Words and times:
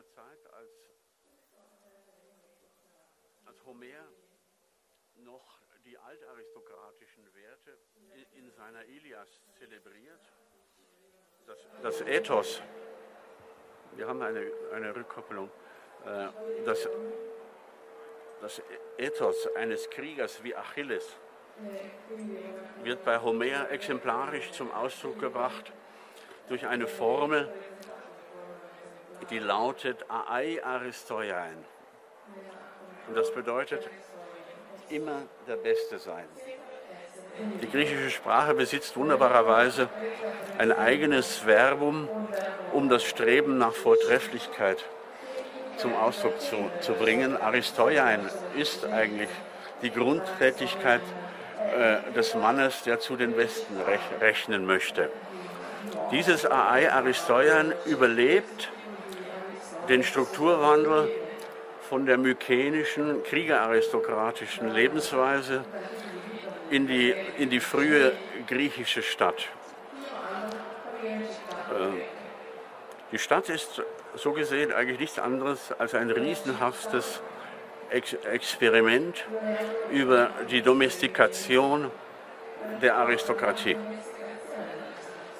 einer 0.00 0.08
Zeit, 0.08 0.52
als, 0.54 0.70
als 3.44 3.64
Homer 3.66 3.84
noch 5.16 5.60
die 5.84 5.98
altaristokratischen 5.98 7.24
Werte 7.34 7.76
in, 7.96 8.44
in 8.44 8.50
seiner 8.50 8.84
Ilias 8.86 9.28
zelebriert, 9.58 10.20
das, 11.46 11.58
das 11.82 12.00
Ethos, 12.02 12.62
wir 13.96 14.06
haben 14.08 14.22
eine, 14.22 14.50
eine 14.72 14.96
Rückkopplung, 14.96 15.50
äh, 16.06 16.28
das, 16.64 16.88
das 18.40 18.62
Ethos 18.96 19.54
eines 19.54 19.90
Kriegers 19.90 20.42
wie 20.42 20.54
Achilles 20.54 21.16
wird 22.82 23.04
bei 23.04 23.20
Homer 23.20 23.70
exemplarisch 23.70 24.50
zum 24.52 24.72
Ausdruck 24.72 25.18
gebracht 25.18 25.72
durch 26.48 26.66
eine 26.66 26.86
Formel, 26.86 27.52
die 29.30 29.38
lautet 29.38 30.04
Aai 30.08 30.62
Aristoian. 30.62 31.64
Und 33.08 33.16
das 33.16 33.32
bedeutet 33.32 33.88
immer 34.88 35.22
der 35.46 35.56
Beste 35.56 35.98
sein. 35.98 36.24
Die 37.62 37.70
griechische 37.70 38.10
Sprache 38.10 38.54
besitzt 38.54 38.96
wunderbarerweise 38.96 39.88
ein 40.58 40.72
eigenes 40.72 41.38
Verbum, 41.38 42.08
um 42.72 42.88
das 42.88 43.04
Streben 43.04 43.56
nach 43.56 43.72
Vortrefflichkeit 43.72 44.84
zum 45.76 45.94
Ausdruck 45.94 46.40
zu, 46.40 46.70
zu 46.80 46.92
bringen. 46.92 47.40
Aristoian 47.40 48.28
ist 48.56 48.84
eigentlich 48.84 49.30
die 49.80 49.90
Grundtätigkeit 49.90 51.00
äh, 51.74 52.12
des 52.12 52.34
Mannes, 52.34 52.82
der 52.82 53.00
zu 53.00 53.16
den 53.16 53.32
Besten 53.32 53.80
rech 53.80 54.00
rechnen 54.20 54.66
möchte. 54.66 55.10
Dieses 56.10 56.44
AI 56.44 56.92
Aristoian 56.92 57.72
überlebt 57.86 58.68
den 59.90 60.04
Strukturwandel 60.04 61.10
von 61.88 62.06
der 62.06 62.16
mykenischen, 62.16 63.24
kriegeraristokratischen 63.24 64.72
Lebensweise 64.72 65.64
in 66.70 66.86
die, 66.86 67.12
in 67.38 67.50
die 67.50 67.58
frühe 67.58 68.12
griechische 68.46 69.02
Stadt. 69.02 69.48
Äh, 71.02 72.02
die 73.10 73.18
Stadt 73.18 73.48
ist 73.48 73.82
so 74.14 74.32
gesehen 74.32 74.72
eigentlich 74.72 75.00
nichts 75.00 75.18
anderes 75.18 75.72
als 75.76 75.96
ein 75.96 76.12
riesenhaftes 76.12 77.20
Ex 77.90 78.12
Experiment 78.12 79.24
über 79.90 80.30
die 80.48 80.62
Domestikation 80.62 81.90
der 82.80 82.94
Aristokratie. 82.94 83.76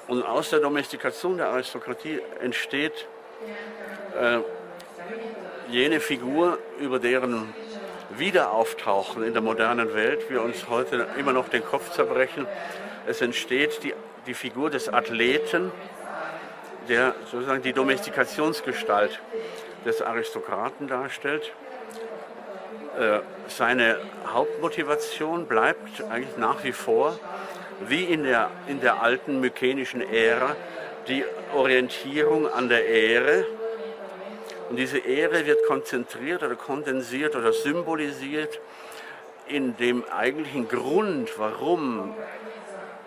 Und 0.09 0.23
aus 0.23 0.49
der 0.49 0.59
Domestikation 0.59 1.37
der 1.37 1.47
Aristokratie 1.47 2.19
entsteht 2.41 3.07
äh, 4.19 4.39
jene 5.69 5.99
Figur, 5.99 6.59
über 6.79 6.99
deren 6.99 7.53
Wiederauftauchen 8.17 9.23
in 9.23 9.33
der 9.33 9.41
modernen 9.41 9.93
Welt 9.93 10.29
wir 10.29 10.41
uns 10.41 10.67
heute 10.69 11.07
immer 11.17 11.33
noch 11.33 11.49
den 11.49 11.63
Kopf 11.63 11.91
zerbrechen. 11.91 12.45
Es 13.07 13.21
entsteht 13.21 13.83
die, 13.83 13.93
die 14.27 14.33
Figur 14.33 14.69
des 14.69 14.89
Athleten, 14.89 15.71
der 16.89 17.15
sozusagen 17.25 17.61
die 17.61 17.73
Domestikationsgestalt 17.73 19.19
des 19.85 20.01
Aristokraten 20.01 20.87
darstellt. 20.87 21.51
Äh, 22.99 23.19
seine 23.47 23.97
Hauptmotivation 24.27 25.45
bleibt 25.45 26.03
eigentlich 26.09 26.37
nach 26.37 26.63
wie 26.63 26.73
vor, 26.73 27.17
wie 27.87 28.03
in 28.03 28.23
der, 28.23 28.51
in 28.67 28.81
der 28.81 29.01
alten 29.01 29.39
mykenischen 29.39 30.01
Ära, 30.01 30.55
die 31.07 31.23
Orientierung 31.53 32.47
an 32.47 32.69
der 32.69 32.85
Ehre, 32.85 33.45
und 34.69 34.77
diese 34.77 34.99
Ehre 34.99 35.45
wird 35.45 35.65
konzentriert 35.67 36.43
oder 36.43 36.55
kondensiert 36.55 37.35
oder 37.35 37.51
symbolisiert 37.51 38.61
in 39.47 39.75
dem 39.75 40.05
eigentlichen 40.09 40.69
Grund, 40.69 41.37
warum 41.37 42.15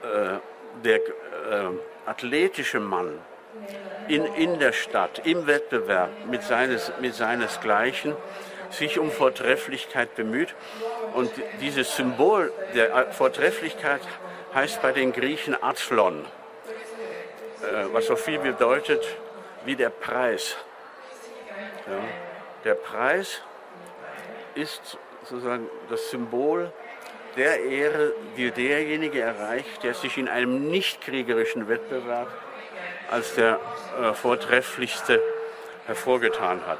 äh, 0.02 0.38
der 0.84 0.96
äh, 0.96 1.00
athletische 2.04 2.80
Mann 2.80 3.18
in, 4.08 4.26
in 4.34 4.58
der 4.58 4.72
Stadt, 4.72 5.22
im 5.24 5.46
Wettbewerb 5.46 6.10
mit, 6.30 6.42
seines, 6.42 6.92
mit 7.00 7.14
seinesgleichen 7.14 8.14
sich 8.68 8.98
um 8.98 9.10
Vortrefflichkeit 9.10 10.14
bemüht. 10.16 10.54
Und 11.14 11.30
dieses 11.62 11.96
Symbol 11.96 12.52
der 12.74 13.12
Vortrefflichkeit 13.12 14.02
heißt 14.52 14.82
bei 14.82 14.92
den 14.92 15.12
Griechen 15.12 15.56
Athlon, 15.62 16.20
äh, 16.20 16.43
was 17.92 18.06
so 18.06 18.16
viel 18.16 18.38
bedeutet 18.38 19.04
wie 19.64 19.76
der 19.76 19.90
Preis. 19.90 20.56
Ja. 21.86 21.98
Der 22.64 22.74
Preis 22.74 23.42
ist 24.54 24.98
sozusagen 25.22 25.68
das 25.90 26.10
Symbol 26.10 26.72
der 27.36 27.62
Ehre, 27.64 28.12
die 28.36 28.50
derjenige 28.50 29.20
erreicht, 29.20 29.82
der 29.82 29.94
sich 29.94 30.18
in 30.18 30.28
einem 30.28 30.70
nicht 30.70 31.00
kriegerischen 31.00 31.66
Wettbewerb 31.68 32.28
als 33.10 33.34
der 33.34 33.58
äh, 34.00 34.12
vortrefflichste 34.14 35.20
hervorgetan 35.86 36.64
hat. 36.66 36.78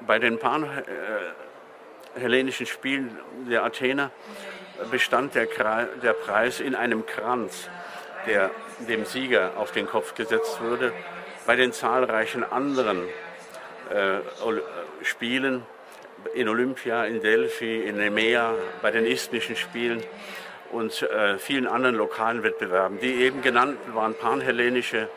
Bei 0.00 0.18
den 0.18 0.38
panhellenischen 0.38 2.66
äh, 2.66 2.68
Spielen 2.68 3.18
der 3.48 3.64
Athener 3.64 4.10
bestand 4.90 5.34
der, 5.34 5.46
der 6.02 6.12
Preis 6.12 6.60
in 6.60 6.74
einem 6.74 7.06
Kranz 7.06 7.68
der 8.26 8.50
dem 8.88 9.04
Sieger 9.04 9.52
auf 9.56 9.72
den 9.72 9.86
Kopf 9.86 10.14
gesetzt 10.14 10.60
wurde, 10.60 10.92
bei 11.46 11.56
den 11.56 11.72
zahlreichen 11.72 12.44
anderen 12.44 13.02
äh, 13.90 14.18
Spielen 15.02 15.64
in 16.34 16.48
Olympia, 16.48 17.04
in 17.04 17.20
Delphi, 17.20 17.82
in 17.82 17.96
Nemea, 17.96 18.54
bei 18.82 18.90
den 18.90 19.06
isthmischen 19.06 19.56
Spielen 19.56 20.02
und 20.70 21.02
äh, 21.02 21.38
vielen 21.38 21.66
anderen 21.66 21.96
lokalen 21.96 22.42
Wettbewerben, 22.42 23.00
die 23.00 23.14
eben 23.14 23.40
genannt 23.40 23.78
waren, 23.94 24.14
panhellenische 24.14 25.08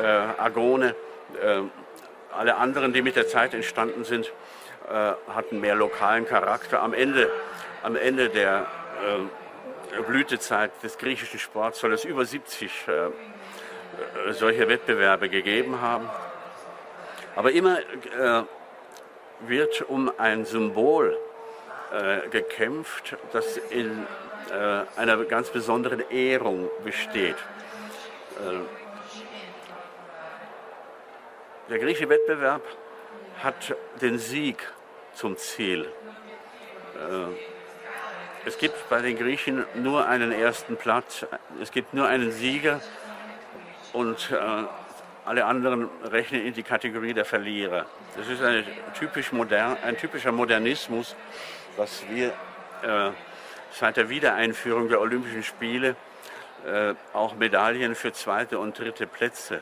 äh, 0.00 0.06
Agone. 0.06 0.94
Äh, 1.42 1.62
alle 2.32 2.56
anderen, 2.56 2.92
die 2.92 3.02
mit 3.02 3.16
der 3.16 3.28
Zeit 3.28 3.52
entstanden 3.52 4.04
sind, 4.04 4.32
äh, 4.88 5.12
hatten 5.32 5.60
mehr 5.60 5.74
lokalen 5.74 6.24
Charakter. 6.26 6.82
Am 6.82 6.94
Ende, 6.94 7.30
am 7.82 7.96
Ende 7.96 8.28
der 8.28 8.66
Blütezeit 10.06 10.70
des 10.82 10.98
griechischen 10.98 11.38
Sports 11.38 11.80
soll 11.80 11.92
es 11.92 12.04
über 12.04 12.24
70 12.24 12.88
äh, 12.88 12.92
äh, 12.92 13.10
solche 14.32 14.68
Wettbewerbe 14.68 15.28
gegeben 15.28 15.80
haben. 15.80 16.08
Aber 17.36 17.52
immer 17.52 17.78
äh, 17.78 18.42
wird 19.40 19.82
um 19.82 20.10
ein 20.18 20.44
Symbol 20.44 21.16
äh, 21.92 22.28
gekämpft, 22.28 23.16
das 23.32 23.56
in 23.70 24.06
äh, 24.50 25.00
einer 25.00 25.24
ganz 25.24 25.50
besonderen 25.50 26.02
Ehrung 26.10 26.70
besteht. 26.84 27.36
Äh, 28.36 28.60
der 31.70 31.78
griechische 31.78 32.08
Wettbewerb 32.08 32.62
hat 33.42 33.76
den 34.00 34.18
Sieg 34.18 34.56
zum 35.12 35.36
Ziel. 35.36 35.86
Es 38.48 38.56
gibt 38.56 38.88
bei 38.88 39.02
den 39.02 39.18
Griechen 39.18 39.66
nur 39.74 40.08
einen 40.08 40.32
ersten 40.32 40.78
Platz, 40.78 41.26
es 41.60 41.70
gibt 41.70 41.92
nur 41.92 42.08
einen 42.08 42.32
Sieger 42.32 42.80
und 43.92 44.30
äh, 44.30 44.36
alle 45.26 45.44
anderen 45.44 45.90
rechnen 46.04 46.46
in 46.46 46.54
die 46.54 46.62
Kategorie 46.62 47.12
der 47.12 47.26
Verlierer. 47.26 47.84
Das 48.16 48.26
ist 48.26 48.40
typisch 48.98 49.32
modern, 49.32 49.76
ein 49.84 49.98
typischer 49.98 50.32
Modernismus, 50.32 51.14
was 51.76 52.02
wir 52.08 52.28
äh, 52.28 53.10
seit 53.70 53.98
der 53.98 54.08
Wiedereinführung 54.08 54.88
der 54.88 55.02
Olympischen 55.02 55.42
Spiele 55.42 55.94
äh, 56.66 56.94
auch 57.12 57.34
Medaillen 57.34 57.94
für 57.94 58.14
zweite 58.14 58.58
und 58.58 58.78
dritte 58.78 59.06
Plätze 59.06 59.60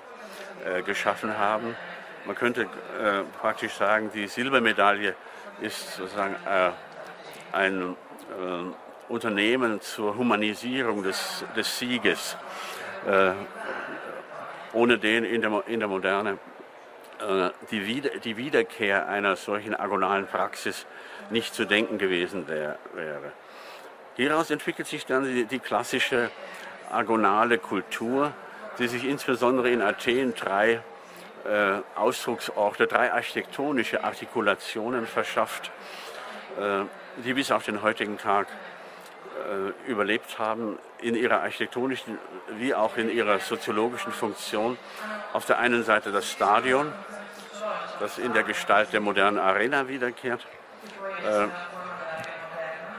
äh, 0.65 0.83
geschaffen 0.83 1.37
haben. 1.37 1.75
Man 2.25 2.37
könnte 2.37 2.63
äh, 2.63 3.25
praktisch 3.41 3.75
sagen, 3.75 4.13
die 4.15 4.29
Silbermedaille 4.29 5.17
ist 5.61 5.97
sozusagen 5.97 6.37
äh, 6.47 6.71
ein 7.51 7.97
äh, 8.37 9.13
Unternehmen 9.13 9.81
zur 9.81 10.17
Humanisierung 10.17 11.03
des, 11.03 11.45
des 11.57 11.79
Sieges, 11.79 12.37
äh, 13.07 13.33
ohne 14.73 14.99
den 14.99 15.25
in 15.25 15.41
der, 15.41 15.63
in 15.67 15.79
der 15.81 15.89
Moderne 15.89 16.39
äh, 17.21 17.51
die, 17.71 17.87
Wieder, 17.87 18.11
die 18.19 18.37
Wiederkehr 18.37 19.09
einer 19.09 19.37
solchen 19.37 19.75
agonalen 19.75 20.27
Praxis 20.27 20.87
nicht 21.31 21.55
zu 21.55 21.65
denken 21.65 21.99
gewesen 21.99 22.49
wär, 22.49 22.79
wäre. 22.95 23.33
Hieraus 24.17 24.51
entwickelt 24.51 24.89
sich 24.89 25.07
dann 25.07 25.25
die, 25.25 25.45
die 25.45 25.59
klassische 25.59 26.31
agonale 26.91 27.59
Kultur, 27.59 28.33
die 28.79 28.89
sich 28.89 29.05
insbesondere 29.05 29.71
in 29.71 29.83
Athen 29.83 30.35
drei 30.35 30.81
äh, 31.45 31.81
Ausdrucksorte, 31.95 32.87
drei 32.87 33.13
architektonische 33.13 34.05
Artikulationen 34.05 35.07
verschafft. 35.07 35.71
Äh, 36.59 36.85
die 37.25 37.35
bis 37.35 37.51
auf 37.51 37.65
den 37.65 37.83
heutigen 37.83 38.19
Tag 38.19 38.47
äh, 38.49 39.91
überlebt 39.91 40.39
haben 40.39 40.79
in 41.01 41.15
ihrer 41.15 41.43
architektonischen 41.43 42.19
wie 42.59 42.75
auch 42.75 42.97
in 42.97 43.11
ihrer 43.11 43.39
soziologischen 43.39 44.13
Funktion. 44.13 44.79
Auf 45.33 45.47
der 45.47 45.59
einen 45.59 45.83
Seite 45.85 46.13
das 46.13 46.31
Stadion, 46.31 46.93
das 48.01 48.19
in 48.19 48.33
der 48.33 48.43
Gestalt 48.43 48.93
der 48.93 49.01
modernen 49.01 49.39
Arena 49.39 49.89
wiederkehrt. 49.89 50.47
Äh, 51.25 51.47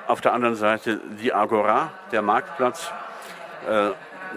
auf 0.07 0.21
der 0.21 0.33
anderen 0.33 0.55
Seite 0.55 0.99
die 1.21 1.33
Agora, 1.33 1.91
der 2.11 2.21
Marktplatz, 2.21 2.91
äh, 3.67 3.89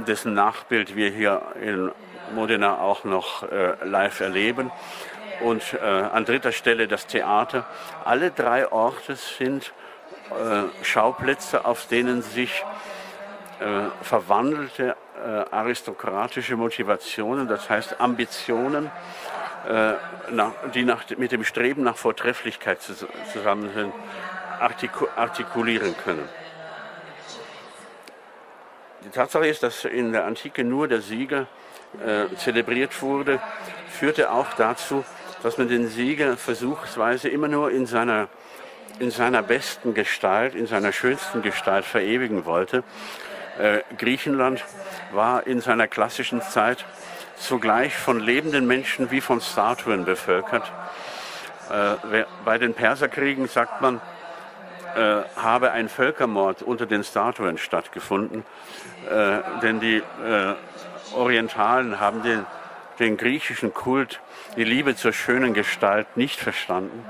dessen 0.03 0.35
Nachbild 0.35 0.97
wir 0.97 1.11
hier 1.11 1.43
in 1.61 1.93
Modena 2.35 2.79
auch 2.79 3.05
noch 3.05 3.43
äh, 3.44 3.75
live 3.85 4.21
erleben. 4.21 4.71
Und 5.40 5.75
äh, 5.75 5.84
an 5.84 6.25
dritter 6.25 6.52
Stelle 6.52 6.87
das 6.87 7.06
Theater. 7.06 7.66
Alle 8.04 8.31
drei 8.31 8.70
Orte 8.70 9.16
sind 9.16 9.72
äh, 10.31 10.84
Schauplätze, 10.84 11.64
auf 11.64 11.87
denen 11.87 12.22
sich 12.22 12.64
äh, 13.60 13.88
verwandelte 14.02 14.96
äh, 15.22 15.54
aristokratische 15.54 16.56
Motivationen, 16.56 17.48
das 17.48 17.69
heißt 17.69 18.00
Ambitionen, 18.00 18.90
äh, 19.69 19.92
nach, 20.31 20.52
die 20.75 20.84
nach, 20.84 21.04
mit 21.16 21.32
dem 21.32 21.44
Streben 21.44 21.82
nach 21.82 21.96
Vortrefflichkeit 21.96 22.81
zusammen 22.81 23.70
sind, 23.75 23.92
artiku 24.60 25.06
artikulieren 25.16 25.94
können. 26.04 26.28
Die 29.04 29.10
Tatsache 29.10 29.46
ist, 29.46 29.62
dass 29.62 29.84
in 29.84 30.12
der 30.12 30.25
Antike 30.25 30.62
nur 30.64 30.87
der 30.87 31.00
Sieger 31.00 31.46
äh, 32.04 32.34
zelebriert 32.37 33.00
wurde, 33.02 33.40
führte 33.88 34.31
auch 34.31 34.52
dazu, 34.56 35.04
dass 35.42 35.58
man 35.58 35.69
den 35.69 35.88
Sieger 35.88 36.37
versuchsweise 36.37 37.28
immer 37.28 37.48
nur 37.48 37.70
in 37.70 37.87
seiner 37.87 38.28
in 38.98 39.10
seiner 39.10 39.42
besten 39.42 39.94
Gestalt, 39.94 40.54
in 40.54 40.66
seiner 40.66 40.92
schönsten 40.92 41.40
Gestalt 41.40 41.87
verewigen 41.87 42.44
wollte. 42.44 42.84
Äh, 43.58 43.81
Griechenland 43.96 44.62
war 45.12 45.46
in 45.46 45.60
seiner 45.60 45.88
klassischen 45.88 46.42
Zeit 46.42 46.84
zugleich 47.37 47.96
von 47.96 48.20
lebenden 48.20 48.66
Menschen 48.66 49.10
wie 49.10 49.22
von 49.22 49.40
Statuen 49.40 50.04
bevölkert. 50.04 50.70
Äh, 51.70 52.25
bei 52.44 52.58
den 52.58 52.75
Perserkriegen 52.75 53.48
sagt 53.48 53.81
man, 53.81 54.02
äh, 54.94 55.22
habe 55.37 55.70
ein 55.72 55.88
Völkermord 55.88 56.62
unter 56.62 56.84
den 56.84 57.04
Statuen 57.04 57.58
stattgefunden, 57.58 58.44
äh, 59.08 59.38
denn 59.62 59.81
die 59.81 59.96
äh, 59.96 60.54
Orientalen 61.14 62.00
haben 62.00 62.22
den, 62.22 62.44
den, 63.00 63.17
griechischen 63.17 63.75
Kult, 63.75 64.20
die 64.56 64.64
Liebe 64.64 64.94
zur 64.94 65.12
schönen 65.12 65.55
Gestalt 65.55 66.17
nicht 66.17 66.38
verstanden. 66.38 67.05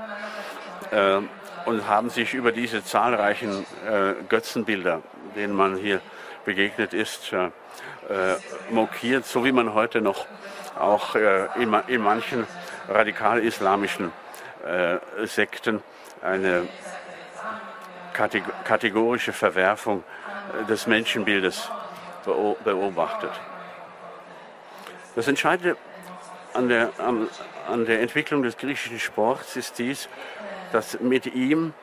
Äh, 0.91 1.19
und 1.65 1.87
haben 1.87 2.09
sich 2.09 2.33
über 2.33 2.51
diese 2.51 2.83
zahlreichen 2.83 3.65
äh, 3.87 4.13
Götzenbilder, 4.27 5.01
denen 5.35 5.55
man 5.55 5.77
hier 5.77 6.01
begegnet 6.45 6.93
ist, 6.93 7.33
äh, 7.33 7.45
äh 7.45 8.37
mokiert, 8.71 9.25
so 9.25 9.45
wie 9.45 9.51
man 9.51 9.73
heute 9.73 10.01
noch 10.01 10.25
auch 10.79 11.15
äh, 11.15 11.45
in, 11.61 11.73
in, 11.87 12.01
manchen 12.01 12.47
radikal-islamischen 12.89 14.11
äh, 14.65 14.97
Sekten 15.27 15.83
eine 16.21 16.67
kategorische 18.63 19.33
Verwerfung 19.33 20.03
des 20.67 20.85
Menschenbildes 20.85 21.69
beobachtet. 22.63 23.31
Das 25.15 25.27
Entscheidende 25.27 25.75
an 26.53 26.69
der, 26.69 26.91
an, 26.97 27.27
an 27.67 27.85
der 27.85 28.01
Entwicklung 28.01 28.43
des 28.43 28.57
griechischen 28.57 28.99
Sports 28.99 29.57
ist 29.57 29.77
dies, 29.77 30.07
dass 30.71 30.99
mit 31.01 31.25
ihm 31.25 31.73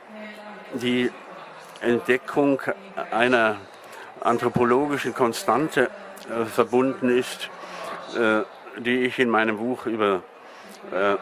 die 0.75 1.11
Entdeckung 1.83 2.61
einer 3.11 3.57
anthropologischen 4.21 5.15
Konstante 5.15 5.91
äh, 6.31 6.47
verbunden 6.47 7.11
ist, 7.11 7.51
äh, 8.17 8.43
die 8.81 9.05
ich 9.05 9.19
in 9.19 9.29
meinem 9.29 9.59
Buch 9.59 9.87
über 9.87 10.23
äh, 10.91 11.17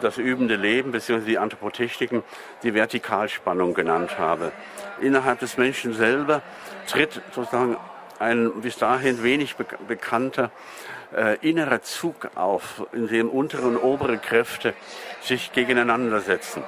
das 0.00 0.18
übende 0.18 0.56
Leben 0.56 0.90
bzw. 0.90 1.20
die 1.20 1.38
Anthropotechniken 1.38 2.24
die 2.64 2.74
Vertikalspannung 2.74 3.74
genannt 3.74 4.18
habe. 4.18 4.50
Innerhalb 5.00 5.38
des 5.38 5.56
Menschen 5.56 5.94
selber 5.94 6.42
tritt 6.88 7.20
sozusagen 7.32 7.76
ein 8.18 8.60
bis 8.60 8.76
dahin 8.76 9.22
wenig 9.22 9.56
be 9.56 9.66
bekannter 9.86 10.50
äh, 11.14 11.36
innerer 11.40 11.82
Zug 11.82 12.28
auf, 12.34 12.86
in 12.92 13.08
dem 13.08 13.28
untere 13.28 13.66
und 13.66 13.76
obere 13.76 14.18
Kräfte 14.18 14.74
sich 15.20 15.52
gegeneinander 15.52 16.20
setzen. 16.20 16.62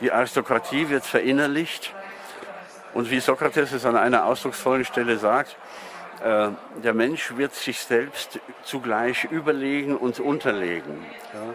Die 0.00 0.12
Aristokratie 0.12 0.88
wird 0.88 1.04
verinnerlicht 1.04 1.94
und 2.94 3.10
wie 3.10 3.20
Sokrates 3.20 3.72
es 3.72 3.84
an 3.84 3.96
einer 3.96 4.24
ausdrucksvollen 4.24 4.84
Stelle 4.84 5.18
sagt, 5.18 5.56
äh, 6.24 6.48
der 6.82 6.94
Mensch 6.94 7.36
wird 7.36 7.54
sich 7.54 7.80
selbst 7.80 8.40
zugleich 8.64 9.24
überlegen 9.24 9.96
und 9.96 10.18
unterlegen. 10.20 11.04
Ja. 11.32 11.54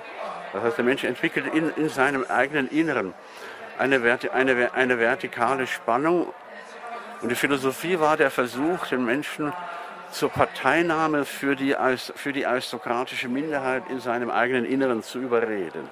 Das 0.54 0.64
heißt, 0.64 0.78
der 0.78 0.86
Mensch 0.86 1.04
entwickelt 1.04 1.54
in, 1.54 1.72
in 1.76 1.90
seinem 1.90 2.26
eigenen 2.30 2.70
Inneren 2.70 3.14
eine, 3.78 4.20
eine, 4.34 4.74
eine 4.74 5.00
vertikale 5.00 5.68
Spannung. 5.68 6.34
Und 7.24 7.30
die 7.30 7.36
Philosophie 7.36 8.02
war 8.02 8.18
der 8.18 8.30
Versuch, 8.30 8.86
den 8.88 9.06
Menschen 9.06 9.54
zur 10.12 10.30
Parteinahme 10.30 11.24
für 11.24 11.56
die, 11.56 11.74
für 11.98 12.34
die 12.34 12.46
aristokratische 12.46 13.30
Minderheit 13.30 13.84
in 13.90 14.02
seinem 14.02 14.30
eigenen 14.30 14.66
Inneren 14.66 15.04
zu 15.04 15.20
überreden. 15.20 15.90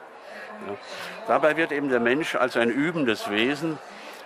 Ja. 0.68 0.74
Dabei 1.28 1.56
wird 1.56 1.72
eben 1.72 1.88
der 1.88 2.02
Mensch 2.02 2.36
als 2.36 2.58
ein 2.58 2.70
übendes 2.70 3.32
Wesen 3.32 3.80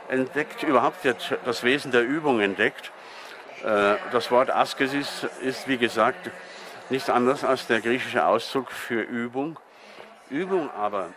entdeckt, 0.10 0.64
überhaupt 0.64 1.04
wird 1.04 1.38
das 1.46 1.64
Wesen 1.64 1.92
der 1.92 2.02
Übung 2.02 2.42
entdeckt. 2.42 2.92
Äh, 3.64 3.98
das 4.12 4.32
Wort 4.32 4.50
Askesis 4.50 5.28
ist, 5.42 5.68
wie 5.68 5.78
gesagt, 5.78 6.32
nichts 6.90 7.12
anderes 7.12 7.44
als 7.44 7.68
der 7.68 7.82
griechische 7.82 8.26
Ausdruck 8.26 8.72
für 8.72 9.02
Übung. 9.02 9.60
Übung 10.32 10.72
aber 10.72 11.10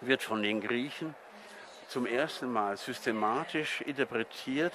wird 0.00 0.22
von 0.22 0.42
den 0.42 0.62
Griechen 0.62 1.14
zum 1.90 2.06
ersten 2.06 2.52
Mal 2.52 2.76
systematisch 2.76 3.80
interpretiert 3.80 4.72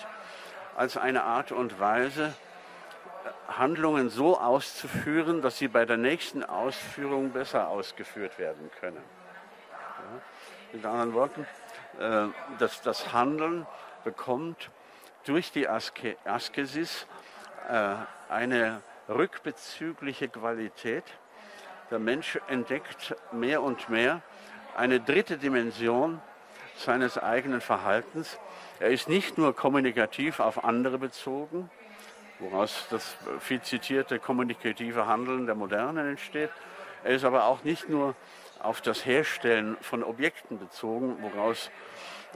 als 0.75 0.97
eine 0.97 1.23
Art 1.23 1.53
und 1.53 1.79
Weise, 1.79 2.33
Handlungen 3.47 4.09
so 4.09 4.37
auszuführen, 4.37 5.41
dass 5.41 5.57
sie 5.57 5.69
bei 5.69 5.85
der 5.85 5.95
nächsten 5.95 6.43
Ausführung 6.43 7.31
besser 7.31 7.69
ausgeführt 7.69 8.37
werden 8.37 8.69
können. 8.81 9.01
Mit 10.73 10.85
anderen 10.85 11.13
Worten, 11.13 11.47
äh, 11.99 12.27
das, 12.59 12.81
das 12.81 13.13
Handeln 13.13 13.65
bekommt 14.03 14.69
durch 15.23 15.53
die 15.53 15.69
Aske, 15.69 16.17
Askesis 16.25 17.07
äh, 17.69 17.95
eine 18.29 18.81
rückbezügliche 19.07 20.27
Qualität. 20.27 21.05
Der 21.91 21.99
Mensch 21.99 22.37
entdeckt 22.47 23.15
mehr 23.31 23.63
und 23.63 23.87
mehr 23.87 24.21
eine 24.75 24.99
dritte 24.99 25.37
Dimension 25.37 26.21
seines 26.77 27.17
eigenen 27.17 27.61
Verhaltens. 27.61 28.37
Er 28.79 28.89
ist 28.89 29.07
nicht 29.07 29.37
nur 29.37 29.55
kommunikativ 29.55 30.39
auf 30.39 30.63
andere 30.63 30.97
bezogen, 30.97 31.69
woraus 32.39 32.87
das 32.89 33.15
viel 33.39 33.61
zitierte 33.61 34.19
kommunikative 34.19 35.07
Handeln 35.07 35.45
der 35.45 35.55
Modernen 35.55 36.09
entsteht. 36.09 36.49
Er 37.03 37.15
ist 37.15 37.23
aber 37.23 37.45
auch 37.45 37.63
nicht 37.63 37.89
nur 37.89 38.15
auf 38.59 38.81
das 38.81 39.05
Herstellen 39.05 39.77
von 39.81 40.03
Objekten 40.03 40.59
bezogen, 40.59 41.17
woraus 41.21 41.69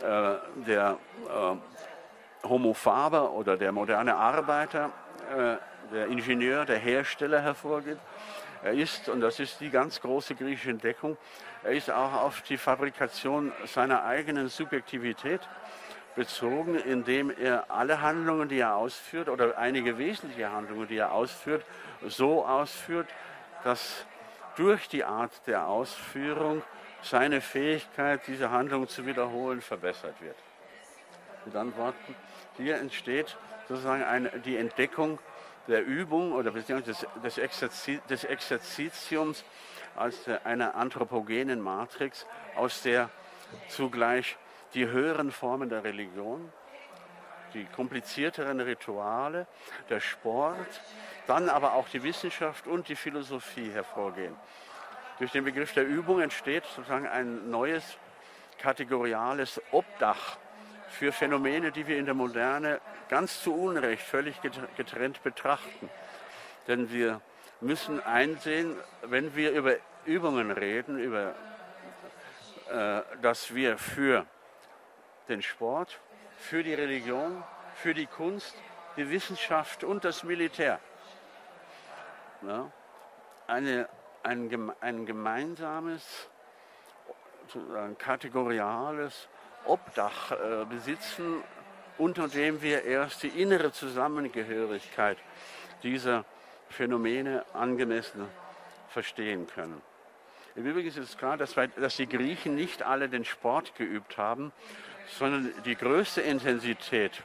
äh, 0.01 0.35
der 0.67 0.97
äh, 1.27 2.47
Homo 2.47 2.73
faber 2.73 3.31
oder 3.31 3.57
der 3.57 3.71
moderne 3.71 4.15
Arbeiter, 4.15 4.91
äh, 5.35 5.57
der 5.93 6.07
Ingenieur, 6.07 6.65
der 6.65 6.77
Hersteller 6.77 7.41
hervorgeht. 7.41 7.97
Er 8.63 8.73
ist, 8.73 9.07
und 9.07 9.21
das 9.21 9.39
ist 9.39 9.61
die 9.61 9.69
ganz 9.69 10.01
große 10.01 10.35
griechische 10.35 10.71
Entdeckung, 10.71 11.17
er 11.63 11.71
ist 11.71 11.89
auch 11.89 12.13
auf 12.13 12.41
die 12.41 12.57
Fabrikation 12.57 13.53
seiner 13.65 14.03
eigenen 14.03 14.49
Subjektivität 14.49 15.41
bezogen, 16.15 16.75
indem 16.75 17.29
er 17.29 17.71
alle 17.71 18.01
Handlungen, 18.01 18.49
die 18.49 18.59
er 18.59 18.75
ausführt, 18.75 19.29
oder 19.29 19.57
einige 19.57 19.97
wesentliche 19.97 20.51
Handlungen, 20.51 20.87
die 20.87 20.97
er 20.97 21.13
ausführt, 21.13 21.63
so 22.05 22.45
ausführt, 22.45 23.07
dass 23.63 24.05
durch 24.55 24.89
die 24.89 25.05
Art 25.05 25.31
der 25.47 25.67
Ausführung 25.67 26.61
seine 27.01 27.39
Fähigkeit, 27.39 28.21
diese 28.27 28.51
Handlung 28.51 28.89
zu 28.89 29.05
wiederholen, 29.05 29.61
verbessert 29.61 30.19
wird. 30.19 30.35
Mit 31.45 31.55
anderen 31.55 31.81
Worten, 31.85 32.15
hier 32.57 32.77
entsteht 32.77 33.37
sozusagen 33.69 34.03
eine, 34.03 34.29
die 34.39 34.57
Entdeckung 34.57 35.19
der 35.69 35.85
Übung 35.85 36.33
oder 36.33 36.51
beziehungsweise 36.51 37.07
des, 37.23 37.37
Exerzi 37.37 38.01
des 38.09 38.23
Exerzitiums 38.23 39.45
als 39.95 40.27
einer 40.43 40.75
anthropogenen 40.75 41.61
Matrix, 41.61 42.25
aus 42.55 42.81
der 42.81 43.09
zugleich 43.67 44.37
die 44.73 44.87
höheren 44.87 45.31
Formen 45.31 45.69
der 45.69 45.83
Religion, 45.83 46.51
die 47.53 47.65
komplizierteren 47.65 48.59
Rituale, 48.59 49.47
der 49.89 49.99
Sport, 49.99 50.81
dann 51.27 51.49
aber 51.49 51.73
auch 51.73 51.89
die 51.89 52.03
Wissenschaft 52.03 52.67
und 52.67 52.87
die 52.89 52.95
Philosophie 52.95 53.71
hervorgehen. 53.71 54.35
Durch 55.17 55.31
den 55.31 55.43
Begriff 55.43 55.73
der 55.73 55.85
Übung 55.85 56.21
entsteht 56.21 56.65
sozusagen 56.65 57.07
ein 57.07 57.49
neues 57.49 57.97
kategoriales 58.59 59.61
Obdach 59.71 60.37
für 60.89 61.11
Phänomene, 61.11 61.71
die 61.71 61.87
wir 61.87 61.97
in 61.97 62.05
der 62.05 62.13
Moderne 62.13 62.81
ganz 63.09 63.41
zu 63.41 63.53
Unrecht 63.53 64.03
völlig 64.03 64.39
getrennt 64.41 65.23
betrachten. 65.23 65.89
Denn 66.67 66.91
wir 66.91 67.21
müssen 67.61 68.01
einsehen, 68.01 68.75
wenn 69.03 69.35
wir 69.35 69.51
über 69.51 69.75
Übungen 70.05 70.51
reden, 70.51 70.99
über, 70.99 71.35
äh, 72.69 73.01
dass 73.21 73.53
wir 73.53 73.77
für 73.77 74.25
den 75.27 75.41
Sport, 75.41 75.99
für 76.37 76.63
die 76.63 76.73
Religion, 76.73 77.43
für 77.75 77.93
die 77.93 78.07
Kunst, 78.07 78.55
die 78.97 79.09
Wissenschaft 79.09 79.83
und 79.83 80.03
das 80.03 80.23
Militär 80.23 80.79
ja, 82.41 82.71
eine, 83.47 83.89
ein, 84.23 84.71
ein 84.79 85.05
gemeinsames, 85.05 86.29
ein 87.75 87.97
kategoriales 87.97 89.27
Obdach 89.65 90.31
äh, 90.31 90.65
besitzen, 90.65 91.43
unter 91.97 92.27
dem 92.27 92.61
wir 92.61 92.83
erst 92.83 93.23
die 93.23 93.27
innere 93.27 93.71
Zusammengehörigkeit 93.71 95.17
dieser 95.83 96.25
Phänomene 96.69 97.45
angemessen 97.53 98.25
verstehen 98.89 99.47
können. 99.47 99.81
Im 100.55 100.65
Übrigen 100.65 100.87
ist 100.87 100.97
es 100.97 101.17
klar, 101.17 101.37
dass, 101.37 101.55
wir, 101.55 101.67
dass 101.67 101.97
die 101.97 102.07
Griechen 102.07 102.55
nicht 102.55 102.83
alle 102.83 103.09
den 103.09 103.25
Sport 103.25 103.75
geübt 103.75 104.17
haben, 104.17 104.51
sondern 105.07 105.53
die 105.63 105.75
größte 105.75 106.21
Intensität 106.21 107.23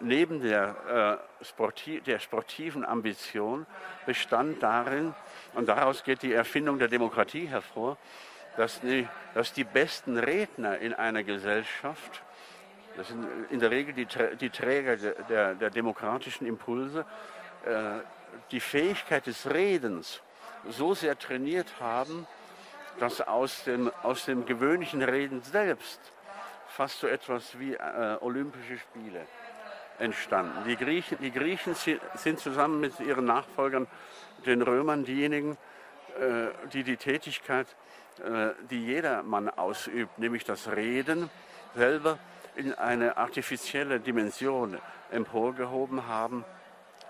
neben 0.00 0.40
der, 0.40 1.20
äh, 1.40 1.44
sportiv, 1.44 2.04
der 2.04 2.18
sportiven 2.18 2.84
Ambition 2.84 3.66
bestand 4.06 4.62
darin, 4.62 5.14
und 5.54 5.68
daraus 5.68 6.04
geht 6.04 6.22
die 6.22 6.32
Erfindung 6.32 6.78
der 6.78 6.88
Demokratie 6.88 7.46
hervor, 7.46 7.96
dass 8.56 8.80
die, 8.80 9.06
dass 9.34 9.52
die 9.52 9.64
besten 9.64 10.18
Redner 10.18 10.78
in 10.78 10.94
einer 10.94 11.22
Gesellschaft, 11.22 12.22
das 12.96 13.08
sind 13.08 13.26
in 13.50 13.60
der 13.60 13.70
Regel 13.70 13.94
die, 13.94 14.06
die 14.40 14.50
Träger 14.50 14.96
der, 14.96 15.54
der, 15.54 15.70
demokratischen 15.70 16.46
Impulse, 16.46 17.04
äh, 17.64 18.00
die 18.50 18.60
Fähigkeit 18.60 19.26
des 19.26 19.48
Redens 19.48 20.20
so 20.68 20.94
sehr 20.94 21.18
trainiert 21.18 21.80
haben, 21.80 22.26
dass 22.98 23.20
aus 23.20 23.64
dem, 23.64 23.92
aus 24.02 24.24
dem 24.24 24.44
gewöhnlichen 24.44 25.02
Reden 25.02 25.42
selbst 25.42 26.00
fast 26.66 27.00
so 27.00 27.06
etwas 27.06 27.58
wie 27.58 27.74
äh, 27.74 28.16
Olympische 28.20 28.78
Spiele 28.78 29.26
entstanden. 29.98 30.64
Die 30.66 30.76
Griechen, 30.76 31.18
die 31.20 31.32
Griechen 31.32 31.74
sind 31.74 32.38
zusammen 32.38 32.80
mit 32.80 32.98
ihren 33.00 33.24
Nachfolgern, 33.24 33.86
den 34.46 34.62
Römern, 34.62 35.04
diejenigen, 35.04 35.56
äh, 36.20 36.48
die 36.72 36.84
die 36.84 36.96
Tätigkeit, 36.96 37.66
die 38.70 38.84
jedermann 38.84 39.48
ausübt, 39.48 40.18
nämlich 40.18 40.44
das 40.44 40.70
Reden, 40.70 41.30
selber 41.74 42.18
in 42.56 42.74
eine 42.74 43.16
artifizielle 43.16 44.00
Dimension 44.00 44.78
emporgehoben 45.10 46.06
haben 46.06 46.44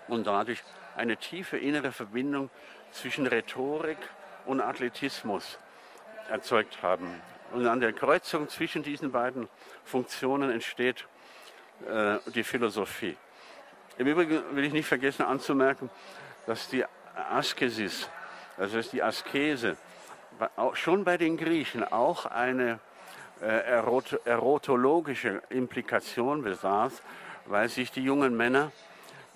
und 0.09 0.27
dadurch 0.27 0.63
eine 0.97 1.17
tiefe 1.17 1.57
innere 1.57 1.93
Verbindung 1.93 2.51
zwischen 2.93 3.27
Rhetorik 3.27 3.99
und 4.47 4.61
Athletismus 4.61 5.59
erzeugt 6.29 6.83
haben. 6.83 7.09
Und 7.53 7.67
an 7.67 7.81
der 7.81 7.93
Kreuzung 7.93 8.49
zwischen 8.49 8.83
diesen 8.83 9.11
beiden 9.11 9.49
Funktionen 9.85 10.51
entsteht 10.51 11.07
äh, 11.89 12.19
die 12.35 12.45
Philosophie. 12.45 13.17
Im 13.97 14.07
Übrigen 14.07 14.43
will 14.55 14.65
ich 14.65 14.73
nicht 14.73 14.87
vergessen 14.87 15.23
anzumerken, 15.23 15.91
dass 16.47 16.69
die 16.69 16.85
Askesis, 17.31 18.09
also 18.57 18.81
die 18.81 19.03
Askese, 19.03 19.77
schon 20.75 21.05
bei 21.05 21.17
den 21.17 21.37
Griechen 21.37 21.85
auch 21.85 22.27
eine 22.27 22.81
äh, 23.41 23.47
erot 23.47 24.19
erotologische 24.25 25.43
Implikation 25.51 26.43
besaß, 26.43 27.03
weil 27.47 27.69
sich 27.69 27.91
die 27.93 28.03
jungen 28.03 28.37
Männer, 28.37 28.73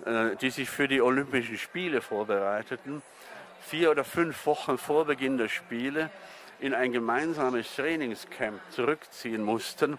äh, 0.05 0.35
die 0.35 0.49
sich 0.49 0.69
für 0.69 0.87
die 0.87 1.01
Olympischen 1.01 1.57
Spiele 1.57 2.01
vorbereiteten, 2.01 3.01
vier 3.61 3.91
oder 3.91 4.03
fünf 4.03 4.45
Wochen 4.45 4.77
vor 4.77 5.05
Beginn 5.05 5.37
der 5.37 5.47
Spiele 5.47 6.09
in 6.59 6.73
ein 6.73 6.91
gemeinsames 6.91 7.75
Trainingscamp 7.75 8.59
zurückziehen 8.71 9.41
mussten, 9.41 9.97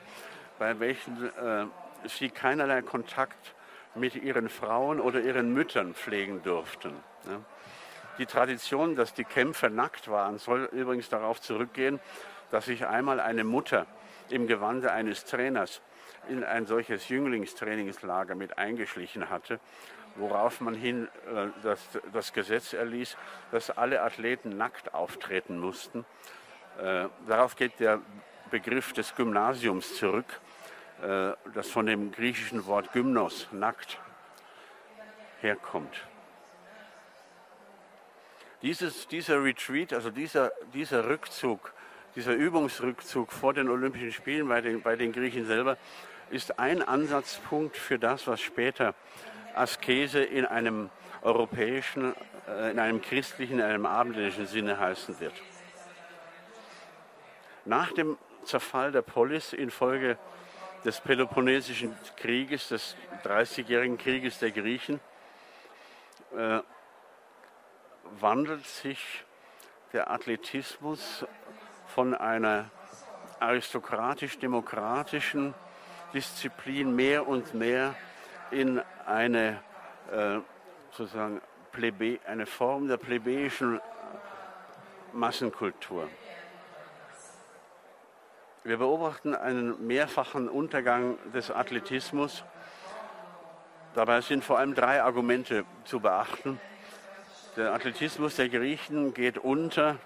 bei 0.58 0.78
welchen 0.80 1.26
äh, 1.26 1.66
sie 2.06 2.28
keinerlei 2.28 2.82
Kontakt 2.82 3.54
mit 3.94 4.16
ihren 4.16 4.48
Frauen 4.48 5.00
oder 5.00 5.20
ihren 5.20 5.52
Müttern 5.52 5.94
pflegen 5.94 6.42
durften. 6.42 6.92
Die 8.18 8.26
Tradition, 8.26 8.94
dass 8.94 9.12
die 9.12 9.24
Kämpfer 9.24 9.70
nackt 9.70 10.08
waren, 10.08 10.38
soll 10.38 10.68
übrigens 10.72 11.08
darauf 11.08 11.40
zurückgehen, 11.40 11.98
dass 12.50 12.66
sich 12.66 12.86
einmal 12.86 13.18
eine 13.18 13.42
Mutter 13.42 13.86
im 14.30 14.46
Gewande 14.46 14.92
eines 14.92 15.24
Trainers 15.24 15.80
in 16.28 16.44
ein 16.44 16.66
solches 16.66 17.08
Jünglingstrainingslager 17.08 18.34
mit 18.34 18.56
eingeschlichen 18.56 19.30
hatte, 19.30 19.58
worauf 20.16 20.60
man 20.60 20.74
hin 20.74 21.08
äh, 21.26 21.48
das, 21.62 21.80
das 22.12 22.32
Gesetz 22.32 22.72
erließ, 22.72 23.16
dass 23.50 23.70
alle 23.70 24.02
Athleten 24.02 24.56
nackt 24.56 24.94
auftreten 24.94 25.58
mussten. 25.58 26.04
Äh, 26.80 27.08
darauf 27.26 27.56
geht 27.56 27.80
der 27.80 28.00
Begriff 28.50 28.92
des 28.92 29.14
Gymnasiums 29.16 29.96
zurück, 29.96 30.40
äh, 31.02 31.32
das 31.52 31.68
von 31.68 31.86
dem 31.86 32.12
griechischen 32.12 32.64
Wort 32.66 32.92
Gymnos, 32.92 33.48
nackt, 33.50 33.98
herkommt. 35.40 36.06
Dieses, 38.64 39.06
dieser 39.08 39.44
Retreat, 39.44 39.92
also 39.92 40.08
dieser, 40.08 40.50
dieser 40.72 41.06
Rückzug, 41.06 41.74
dieser 42.16 42.32
Übungsrückzug 42.32 43.30
vor 43.30 43.52
den 43.52 43.68
Olympischen 43.68 44.10
Spielen 44.10 44.48
bei 44.48 44.62
den, 44.62 44.80
bei 44.80 44.96
den 44.96 45.12
Griechen 45.12 45.44
selber, 45.44 45.76
ist 46.30 46.58
ein 46.58 46.80
Ansatzpunkt 46.80 47.76
für 47.76 47.98
das, 47.98 48.26
was 48.26 48.40
später 48.40 48.94
Askese 49.54 50.24
in 50.24 50.46
einem 50.46 50.88
europäischen, 51.20 52.14
äh, 52.48 52.70
in 52.70 52.78
einem 52.78 53.02
christlichen, 53.02 53.58
in 53.58 53.64
einem 53.66 53.84
abendländischen 53.84 54.46
Sinne 54.46 54.78
heißen 54.78 55.20
wird. 55.20 55.34
Nach 57.66 57.92
dem 57.92 58.16
Zerfall 58.44 58.92
der 58.92 59.02
Polis 59.02 59.52
infolge 59.52 60.16
des 60.86 61.02
Peloponnesischen 61.02 61.94
Krieges, 62.16 62.68
des 62.68 62.96
Dreißigjährigen 63.24 63.98
Krieges 63.98 64.38
der 64.38 64.52
Griechen, 64.52 65.00
äh, 66.34 66.60
wandelt 68.20 68.66
sich 68.66 69.24
der 69.92 70.10
Athletismus 70.10 71.24
von 71.86 72.14
einer 72.14 72.70
aristokratisch-demokratischen 73.40 75.54
Disziplin 76.12 76.94
mehr 76.94 77.26
und 77.26 77.54
mehr 77.54 77.94
in 78.50 78.80
eine 79.06 79.62
äh, 80.10 80.38
sozusagen 80.90 81.40
Plebe, 81.72 82.20
eine 82.26 82.46
Form 82.46 82.88
der 82.88 82.96
plebejischen 82.96 83.80
Massenkultur. 85.12 86.08
Wir 88.62 88.78
beobachten 88.78 89.34
einen 89.34 89.86
mehrfachen 89.86 90.48
Untergang 90.48 91.18
des 91.32 91.50
Athletismus. 91.50 92.44
Dabei 93.94 94.22
sind 94.22 94.42
vor 94.42 94.58
allem 94.58 94.74
drei 94.74 95.02
Argumente 95.02 95.66
zu 95.84 96.00
beachten. 96.00 96.58
Der 97.56 97.72
Athletismus 97.72 98.34
der 98.34 98.48
Griechen 98.48 99.14
geht 99.14 99.38
unter, 99.38 99.96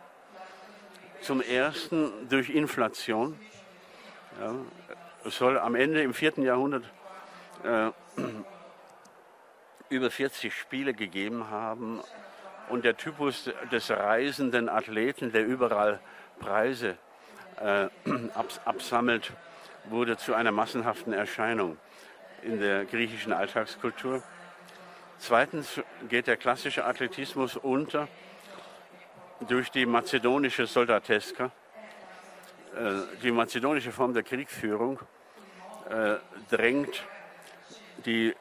zum 1.22 1.40
ersten 1.40 2.28
durch 2.28 2.50
Inflation. 2.50 3.40
Ja, 4.38 4.54
es 5.24 5.38
soll 5.38 5.58
am 5.58 5.74
Ende 5.74 6.02
im 6.02 6.12
vierten 6.12 6.42
Jahrhundert 6.42 6.84
äh, 7.64 7.90
über 9.88 10.10
40 10.10 10.54
Spiele 10.54 10.92
gegeben 10.92 11.48
haben 11.48 12.02
und 12.68 12.84
der 12.84 12.98
Typus 12.98 13.50
des 13.72 13.90
reisenden 13.90 14.68
Athleten, 14.68 15.32
der 15.32 15.46
überall 15.46 16.00
Preise 16.40 16.98
äh, 17.62 17.88
absammelt, 18.66 19.32
wurde 19.84 20.18
zu 20.18 20.34
einer 20.34 20.52
massenhaften 20.52 21.14
Erscheinung 21.14 21.78
in 22.42 22.60
der 22.60 22.84
griechischen 22.84 23.32
Alltagskultur. 23.32 24.22
Zweitens 25.18 25.80
geht 26.08 26.26
der 26.26 26.36
klassische 26.36 26.84
Athletismus 26.84 27.56
unter 27.56 28.08
durch 29.48 29.70
die 29.70 29.86
mazedonische 29.86 30.66
Soldateska, 30.66 31.50
äh, 32.74 32.80
die 33.22 33.30
mazedonische 33.30 33.92
Form 33.92 34.14
der 34.14 34.22
Kriegführung 34.22 34.98
äh, 35.88 36.16
drängt 36.50 37.04
die 38.04 38.34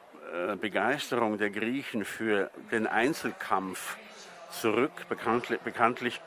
Begeisterung 0.60 1.38
der 1.38 1.48
Griechen 1.48 2.04
für 2.04 2.50
den 2.70 2.86
Einzelkampf 2.86 3.96
zurück. 4.50 5.08
Bekanntlich, 5.08 5.58
bekanntlich 5.60 6.20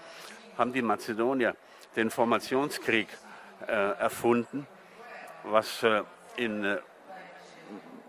haben 0.57 0.73
die 0.73 0.81
Mazedonier 0.81 1.55
den 1.95 2.09
Formationskrieg 2.09 3.07
äh, 3.67 3.71
erfunden, 3.71 4.65
was 5.43 5.83
äh, 5.83 6.03
in 6.37 6.63
äh, 6.63 6.77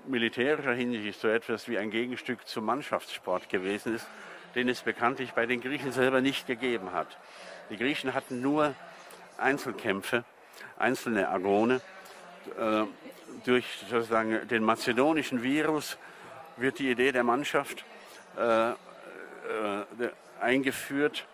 militärischer 0.06 0.74
Hinsicht 0.74 1.20
so 1.20 1.28
etwas 1.28 1.68
wie 1.68 1.78
ein 1.78 1.90
Gegenstück 1.90 2.46
zum 2.46 2.64
Mannschaftssport 2.64 3.48
gewesen 3.48 3.94
ist, 3.94 4.06
den 4.54 4.68
es 4.68 4.82
bekanntlich 4.82 5.32
bei 5.32 5.46
den 5.46 5.60
Griechen 5.60 5.92
selber 5.92 6.20
nicht 6.20 6.46
gegeben 6.46 6.92
hat. 6.92 7.18
Die 7.70 7.76
Griechen 7.76 8.14
hatten 8.14 8.40
nur 8.40 8.74
Einzelkämpfe, 9.38 10.24
einzelne 10.78 11.28
Agone. 11.28 11.80
Äh, 12.58 12.84
durch 13.44 13.64
sozusagen 13.88 14.46
den 14.48 14.62
mazedonischen 14.62 15.42
Virus 15.42 15.96
wird 16.56 16.78
die 16.78 16.90
Idee 16.90 17.12
der 17.12 17.24
Mannschaft 17.24 17.84
äh, 18.36 18.70
äh, 18.70 18.74
eingeführt 20.40 21.24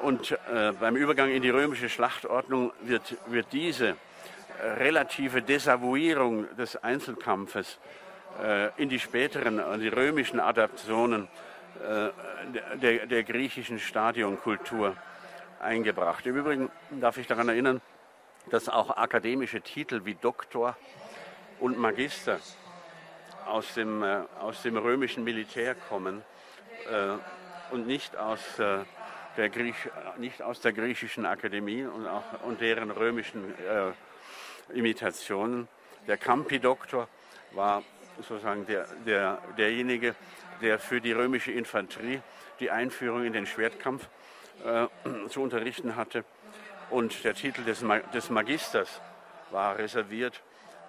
und 0.00 0.38
beim 0.80 0.96
Übergang 0.96 1.30
in 1.30 1.42
die 1.42 1.50
römische 1.50 1.88
Schlachtordnung 1.88 2.72
wird, 2.82 3.16
wird 3.26 3.46
diese 3.52 3.96
relative 4.78 5.42
Desavouierung 5.42 6.46
des 6.56 6.76
Einzelkampfes 6.76 7.78
in 8.76 8.88
die 8.88 8.98
späteren, 8.98 9.58
äh, 9.58 9.78
die 9.78 9.88
römischen 9.88 10.40
Adaptionen 10.40 11.28
äh, 11.80 12.10
der, 12.76 13.06
der 13.06 13.22
griechischen 13.24 13.78
Stadionkultur 13.78 14.96
eingebracht. 15.60 16.26
Im 16.26 16.36
Übrigen 16.36 16.70
darf 16.90 17.18
ich 17.18 17.26
daran 17.26 17.48
erinnern, 17.48 17.80
dass 18.50 18.68
auch 18.68 18.96
akademische 18.96 19.60
Titel 19.60 20.04
wie 20.04 20.14
Doktor 20.14 20.76
und 21.58 21.78
Magister 21.78 22.40
aus 23.46 23.74
dem, 23.74 24.02
äh, 24.02 24.22
aus 24.40 24.62
dem 24.62 24.76
römischen 24.76 25.24
Militär 25.24 25.74
kommen 25.74 26.22
äh, 26.90 27.72
und 27.72 27.86
nicht 27.86 28.16
aus, 28.16 28.58
äh, 28.58 28.78
der 29.36 29.48
Griech, 29.48 29.76
nicht 30.18 30.42
aus 30.42 30.60
der 30.60 30.72
griechischen 30.72 31.26
Akademie 31.26 31.84
und, 31.84 32.06
auch, 32.06 32.24
und 32.44 32.60
deren 32.60 32.90
römischen 32.90 33.54
Imitationen. 34.74 35.68
Der 36.08 36.16
Campi-Doktor 36.16 37.08
war 37.52 37.84
sozusagen 38.22 38.66
der, 38.66 38.86
der, 39.06 39.38
derjenige, 39.56 40.14
der 40.60 40.78
für 40.78 41.00
die 41.00 41.12
römische 41.12 41.52
Infanterie 41.52 42.20
die 42.60 42.70
Einführung 42.70 43.24
in 43.24 43.32
den 43.32 43.46
Schwertkampf 43.46 44.08
äh, 44.64 44.86
zu 45.28 45.42
unterrichten 45.42 45.96
hatte. 45.96 46.24
Und 46.90 47.24
der 47.24 47.34
Titel 47.34 47.64
des, 47.64 47.84
des 48.12 48.30
Magisters 48.30 49.00
war 49.50 49.78
reserviert 49.78 50.42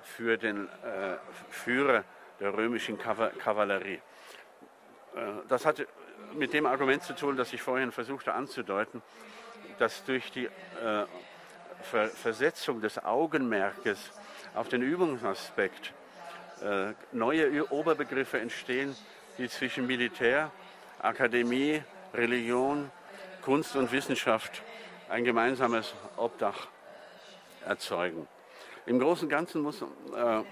für 0.03 0.37
den 0.37 0.67
äh, 0.67 1.17
Führer 1.49 2.03
der 2.39 2.53
römischen 2.55 2.97
Kavallerie. 2.97 3.95
Äh, 3.95 5.19
das 5.47 5.65
hatte 5.65 5.87
mit 6.33 6.53
dem 6.53 6.65
Argument 6.65 7.03
zu 7.03 7.13
tun, 7.13 7.37
das 7.37 7.53
ich 7.53 7.61
vorhin 7.61 7.91
versuchte 7.91 8.33
anzudeuten, 8.33 9.01
dass 9.79 10.03
durch 10.05 10.31
die 10.31 10.45
äh, 10.45 11.05
Ver 11.83 12.09
Versetzung 12.09 12.79
des 12.79 13.03
Augenmerkes 13.03 14.11
auf 14.53 14.69
den 14.69 14.83
Übungsaspekt 14.83 15.93
neue 17.11 17.71
Oberbegriffe 17.71 18.39
entstehen, 18.39 18.95
die 19.37 19.49
zwischen 19.49 19.87
Militär, 19.87 20.51
Akademie, 20.99 21.81
Religion, 22.13 22.91
Kunst 23.41 23.75
und 23.75 23.91
Wissenschaft 23.91 24.61
ein 25.09 25.23
gemeinsames 25.23 25.93
Obdach 26.17 26.67
erzeugen. 27.65 28.27
Im 28.85 28.99
Großen 28.99 29.25
und 29.25 29.29
Ganzen 29.29 29.61
muss, 29.61 29.81
äh, 29.81 30.43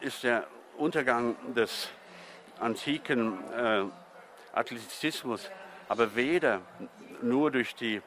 ist 0.00 0.22
der 0.22 0.46
Untergang 0.76 1.36
des 1.54 1.88
antiken 2.58 3.38
äh, 3.52 3.84
Athletizismus 4.52 5.50
aber 5.88 6.14
weder 6.14 6.60
nur 7.22 7.50
durch 7.50 7.74
die 7.74 8.02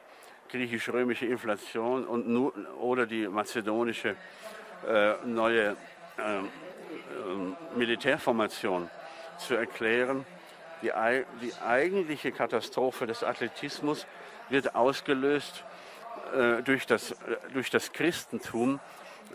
griechisch-römische 0.50 1.26
Inflation 1.26 2.06
und 2.06 2.28
nur, 2.28 2.52
oder 2.78 3.06
die 3.06 3.28
mazedonische 3.28 4.16
äh, 4.86 5.14
neue 5.24 5.70
äh, 5.70 5.76
Militärformation 7.74 8.90
zu 9.38 9.54
erklären. 9.54 10.26
Die, 10.82 10.92
die, 11.42 11.52
eigentliche 11.62 12.32
Katastrophe 12.32 13.06
des 13.06 13.22
Athletismus 13.22 14.06
wird 14.48 14.74
ausgelöst 14.74 15.64
äh, 16.34 16.62
durch, 16.62 16.86
das, 16.86 17.12
äh, 17.12 17.16
durch 17.52 17.70
das 17.70 17.92
Christentum, 17.92 18.80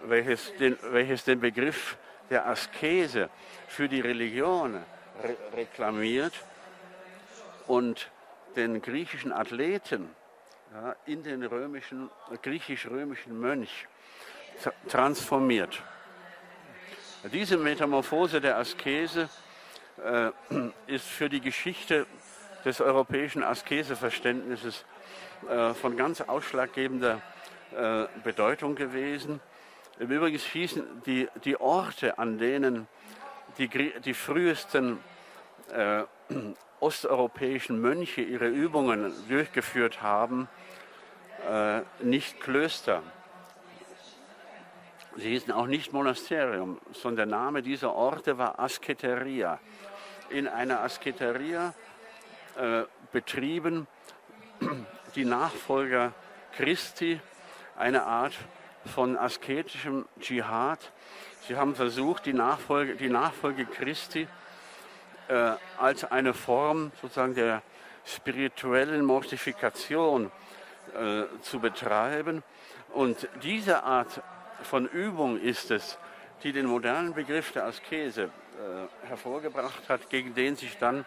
welches 0.03 0.55
den, 0.57 0.77
welches 0.91 1.23
den 1.23 1.39
Begriff 1.39 1.97
der 2.29 2.47
Askese 2.47 3.29
für 3.67 3.87
die 3.87 4.01
Religion 4.01 4.83
re 5.23 5.37
reklamiert 5.55 6.33
und 7.67 8.09
den 8.55 8.81
griechischen 8.81 9.31
Athleten 9.31 10.09
ja, 10.73 10.95
in 11.05 11.23
den 11.23 11.43
römischen, 11.43 12.09
griechisch-römischen 12.41 13.39
Mönch 13.39 13.87
transformiert. 14.87 15.83
Diese 17.33 17.57
Metamorphose 17.57 18.39
der 18.39 18.57
Askese 18.57 19.29
äh, 19.97 20.29
ist 20.85 21.07
für 21.07 21.27
die 21.27 21.41
Geschichte 21.41 22.05
des 22.63 22.81
europäischen 22.81 23.43
Askeseverständnisses 23.43 24.85
äh, 25.49 25.73
von 25.73 25.97
ganz 25.97 26.21
ausschlaggebender 26.21 27.21
äh, 27.75 28.05
Bedeutung 28.23 28.75
gewesen. 28.75 29.39
Im 29.97 30.11
Übrigen 30.11 30.37
hießen 30.37 31.01
die, 31.07 31.27
die 31.43 31.59
Orte, 31.59 32.19
an 32.19 32.37
denen 32.37 32.87
die, 33.57 33.69
die 33.69 34.13
frühesten 34.13 34.99
äh, 35.73 36.03
osteuropäischen 36.79 37.81
Mönche 37.81 38.21
ihre 38.21 38.49
Übungen 38.49 39.11
durchgeführt 39.29 40.03
haben, 40.03 40.47
äh, 41.49 41.81
nicht 42.03 42.39
Klöster, 42.39 43.01
Sie 45.17 45.29
hießen 45.29 45.53
auch 45.53 45.67
nicht 45.67 45.93
Monasterium, 45.93 46.77
sondern 46.91 47.29
der 47.29 47.37
Name 47.37 47.61
dieser 47.61 47.93
Orte 47.93 48.37
war 48.37 48.59
Asketeria. 48.59 49.59
In 50.29 50.49
einer 50.49 50.81
Asketeria 50.81 51.73
äh, 52.57 52.83
betrieben 53.13 53.87
die 55.15 55.23
Nachfolger 55.23 56.13
Christi 56.57 57.21
eine 57.77 58.03
Art 58.03 58.33
von 58.93 59.17
asketischem 59.17 60.05
Dschihad. 60.19 60.91
Sie 61.47 61.55
haben 61.55 61.75
versucht, 61.75 62.25
die 62.25 62.33
Nachfolge, 62.33 62.95
die 62.95 63.09
Nachfolge 63.09 63.65
Christi 63.65 64.27
äh, 65.29 65.51
als 65.77 66.03
eine 66.03 66.33
Form 66.33 66.91
sozusagen 67.01 67.35
der 67.35 67.61
spirituellen 68.03 69.05
Mortifikation 69.05 70.29
äh, 70.93 71.23
zu 71.41 71.61
betreiben. 71.61 72.43
Und 72.93 73.29
diese 73.41 73.83
Art 73.83 74.21
von 74.63 74.87
Übung 74.87 75.39
ist 75.39 75.71
es, 75.71 75.97
die 76.43 76.51
den 76.51 76.65
modernen 76.65 77.13
Begriff 77.13 77.51
der 77.51 77.65
Askese 77.65 78.23
äh, 78.23 79.07
hervorgebracht 79.07 79.89
hat, 79.89 80.09
gegen 80.09 80.33
den 80.35 80.55
sich 80.55 80.77
dann 80.77 81.05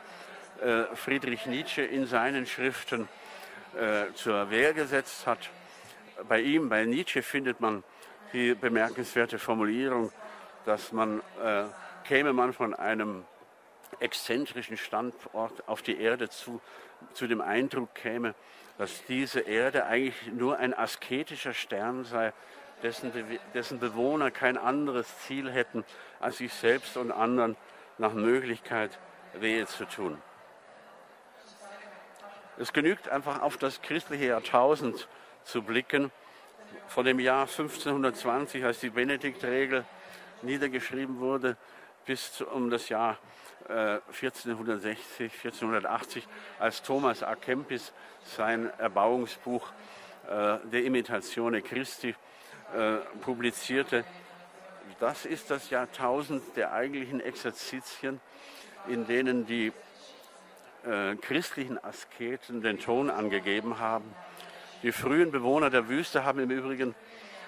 äh, 0.60 0.84
Friedrich 0.94 1.46
Nietzsche 1.46 1.82
in 1.82 2.06
seinen 2.06 2.46
Schriften 2.46 3.08
äh, 3.76 4.12
zur 4.14 4.50
Wehr 4.50 4.74
gesetzt 4.74 5.26
hat. 5.26 5.50
Bei 6.28 6.40
ihm, 6.40 6.68
bei 6.68 6.84
Nietzsche, 6.84 7.22
findet 7.22 7.60
man 7.60 7.84
die 8.32 8.54
bemerkenswerte 8.54 9.38
Formulierung, 9.38 10.12
dass 10.64 10.92
man, 10.92 11.20
äh, 11.42 11.64
käme 12.04 12.32
man 12.32 12.52
von 12.52 12.74
einem 12.74 13.24
exzentrischen 14.00 14.76
Standort 14.76 15.68
auf 15.68 15.82
die 15.82 16.00
Erde 16.00 16.28
zu, 16.28 16.60
zu 17.14 17.26
dem 17.26 17.40
Eindruck 17.40 17.94
käme, 17.94 18.34
dass 18.78 19.04
diese 19.06 19.40
Erde 19.40 19.86
eigentlich 19.86 20.32
nur 20.32 20.58
ein 20.58 20.74
asketischer 20.74 21.54
Stern 21.54 22.04
sei, 22.04 22.32
dessen, 22.82 23.12
dessen 23.54 23.78
Bewohner 23.78 24.30
kein 24.30 24.56
anderes 24.56 25.06
Ziel 25.20 25.50
hätten, 25.50 25.84
als 26.20 26.38
sich 26.38 26.52
selbst 26.52 26.96
und 26.96 27.12
anderen 27.12 27.56
nach 27.98 28.12
Möglichkeit 28.12 28.98
Wehe 29.34 29.66
zu 29.66 29.84
tun. 29.84 30.20
Es 32.58 32.72
genügt 32.72 33.08
einfach 33.08 33.42
auf 33.42 33.56
das 33.56 33.82
christliche 33.82 34.26
Jahrtausend 34.26 35.08
zu 35.44 35.62
blicken. 35.62 36.10
Von 36.88 37.04
dem 37.04 37.20
Jahr 37.20 37.42
1520, 37.42 38.64
als 38.64 38.80
die 38.80 38.90
Benediktregel 38.90 39.84
niedergeschrieben 40.42 41.20
wurde, 41.20 41.56
bis 42.04 42.40
um 42.40 42.70
das 42.70 42.88
Jahr 42.88 43.18
äh, 43.68 44.00
1460, 44.08 45.32
1480, 45.32 46.26
als 46.58 46.82
Thomas 46.82 47.22
A. 47.22 47.34
Kempis 47.36 47.92
sein 48.24 48.70
Erbauungsbuch 48.78 49.70
äh, 50.26 50.58
der 50.64 50.84
Imitatione 50.84 51.62
Christi 51.62 52.14
äh, 52.74 52.96
publizierte. 53.20 54.04
Das 55.00 55.24
ist 55.24 55.50
das 55.50 55.70
Jahrtausend 55.70 56.42
der 56.56 56.72
eigentlichen 56.72 57.20
Exerzitien, 57.20 58.20
in 58.88 59.06
denen 59.06 59.46
die 59.46 59.72
äh, 60.84 61.16
christlichen 61.16 61.82
Asketen 61.82 62.62
den 62.62 62.78
Ton 62.78 63.10
angegeben 63.10 63.78
haben. 63.78 64.14
Die 64.82 64.92
frühen 64.92 65.30
Bewohner 65.30 65.70
der 65.70 65.88
Wüste 65.88 66.24
haben 66.24 66.40
im 66.40 66.50
Übrigen 66.50 66.94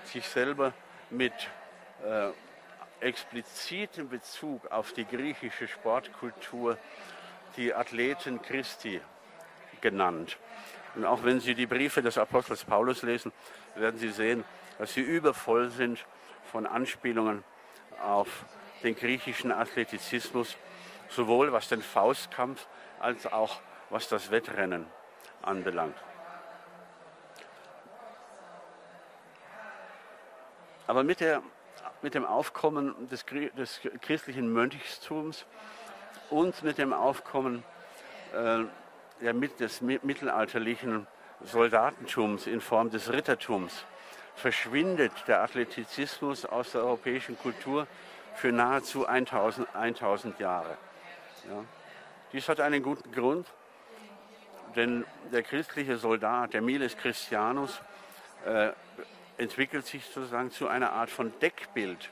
sich 0.05 0.27
selber 0.27 0.73
mit 1.11 1.33
äh, 2.05 2.31
explizitem 3.01 4.09
Bezug 4.09 4.71
auf 4.71 4.93
die 4.93 5.05
griechische 5.05 5.69
Sportkultur 5.69 6.77
die 7.57 7.75
Athleten 7.75 8.43
Christi 8.43 9.01
genannt. 9.81 10.39
Und 10.95 11.05
auch 11.05 11.25
wenn 11.25 11.41
Sie 11.41 11.55
die 11.55 11.67
Briefe 11.67 12.03
des 12.03 12.19
Apostels 12.19 12.65
Paulus 12.65 13.03
lesen, 13.03 13.33
werden 13.77 13.99
Sie 13.99 14.11
sehen, 14.11 14.45
dass 14.81 14.95
sie 14.95 15.03
übervoll 15.03 15.69
sind 15.69 16.07
von 16.51 16.65
Anspielungen 16.65 17.45
auf 18.03 18.47
den 18.83 18.97
griechischen 18.97 19.53
Athletizismus, 19.53 20.57
sowohl 21.11 21.53
was 21.53 21.69
den 21.69 21.83
Faustkampf 21.83 22.67
als 22.99 23.31
auch 23.31 23.61
was 23.91 24.09
das 24.09 24.31
Wettrennen 24.31 24.87
anbelangt. 25.43 25.97
Aber 30.87 31.05
mit 31.05 31.21
der 31.21 31.43
mit 32.01 32.15
dem 32.15 32.25
Aufkommen 32.25 33.07
des, 33.09 33.27
des 33.27 33.81
christlichen 34.01 34.51
Mönchstums 34.51 35.45
und 36.31 36.63
mit 36.63 36.79
dem 36.79 36.95
Aufkommen 36.95 37.65
äh, 38.35 38.65
ja, 39.21 39.33
des 39.35 39.83
mittelalterlichen 39.83 41.07
Soldatentums 41.43 42.47
in 42.47 42.63
Form 42.63 42.89
des 42.89 43.13
Rittertums 43.13 43.85
verschwindet 44.41 45.13
der 45.29 45.43
Athletizismus 45.43 46.45
aus 46.45 46.73
der 46.73 46.83
europäischen 46.83 47.39
Kultur 47.39 47.87
für 48.35 48.51
nahezu 48.53 49.07
1000, 49.07 49.75
1000 49.75 50.41
Jahre. 50.41 50.77
Ja. 51.49 51.65
Dies 52.33 52.49
hat 52.49 52.61
einen 52.61 52.83
guten 52.83 53.13
Grund, 53.13 53.47
denn 54.77 55.05
der 55.33 55.43
christliche 55.43 55.99
Soldat, 55.99 56.55
der 56.55 56.63
Miles 56.63 56.97
Christianus, 56.97 57.81
äh, 58.47 58.71
entwickelt 59.37 59.87
sich 59.87 60.05
sozusagen 60.07 60.51
zu 60.51 60.69
einer 60.69 60.93
Art 60.93 61.11
von 61.11 61.33
Deckbild 61.41 62.11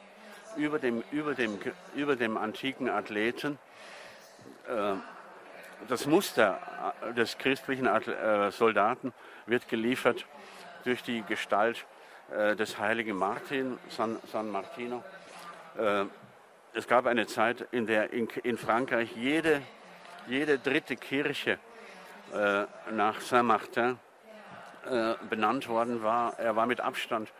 über 0.56 0.78
dem, 0.78 1.02
über 1.10 1.34
dem, 1.34 1.58
über 1.94 2.16
dem 2.16 2.36
antiken 2.36 2.90
Athleten. 2.90 3.58
Äh, 4.68 4.94
das 5.88 6.06
Muster 6.06 6.58
des 7.16 7.38
christlichen 7.38 7.86
äh, 7.86 8.50
Soldaten 8.50 9.14
wird 9.46 9.68
geliefert 9.68 10.26
durch 10.84 11.02
die 11.02 11.22
Gestalt 11.22 11.78
äh, 11.78 11.97
des 12.28 12.78
heiligen 12.78 13.16
Martin, 13.16 13.78
San, 13.88 14.18
San 14.30 14.50
Martino. 14.50 15.02
Äh, 15.78 16.04
es 16.74 16.86
gab 16.86 17.06
eine 17.06 17.26
Zeit, 17.26 17.66
in 17.72 17.86
der 17.86 18.12
in, 18.12 18.28
in 18.42 18.58
Frankreich 18.58 19.16
jede, 19.16 19.62
jede 20.26 20.58
dritte 20.58 20.96
Kirche 20.96 21.58
äh, 22.32 22.64
nach 22.92 23.20
Saint-Martin 23.20 23.98
äh, 24.90 25.14
benannt 25.28 25.68
worden 25.68 26.02
war. 26.02 26.38
Er 26.38 26.56
war 26.56 26.66
mit 26.66 26.80
Abstand 26.80 27.32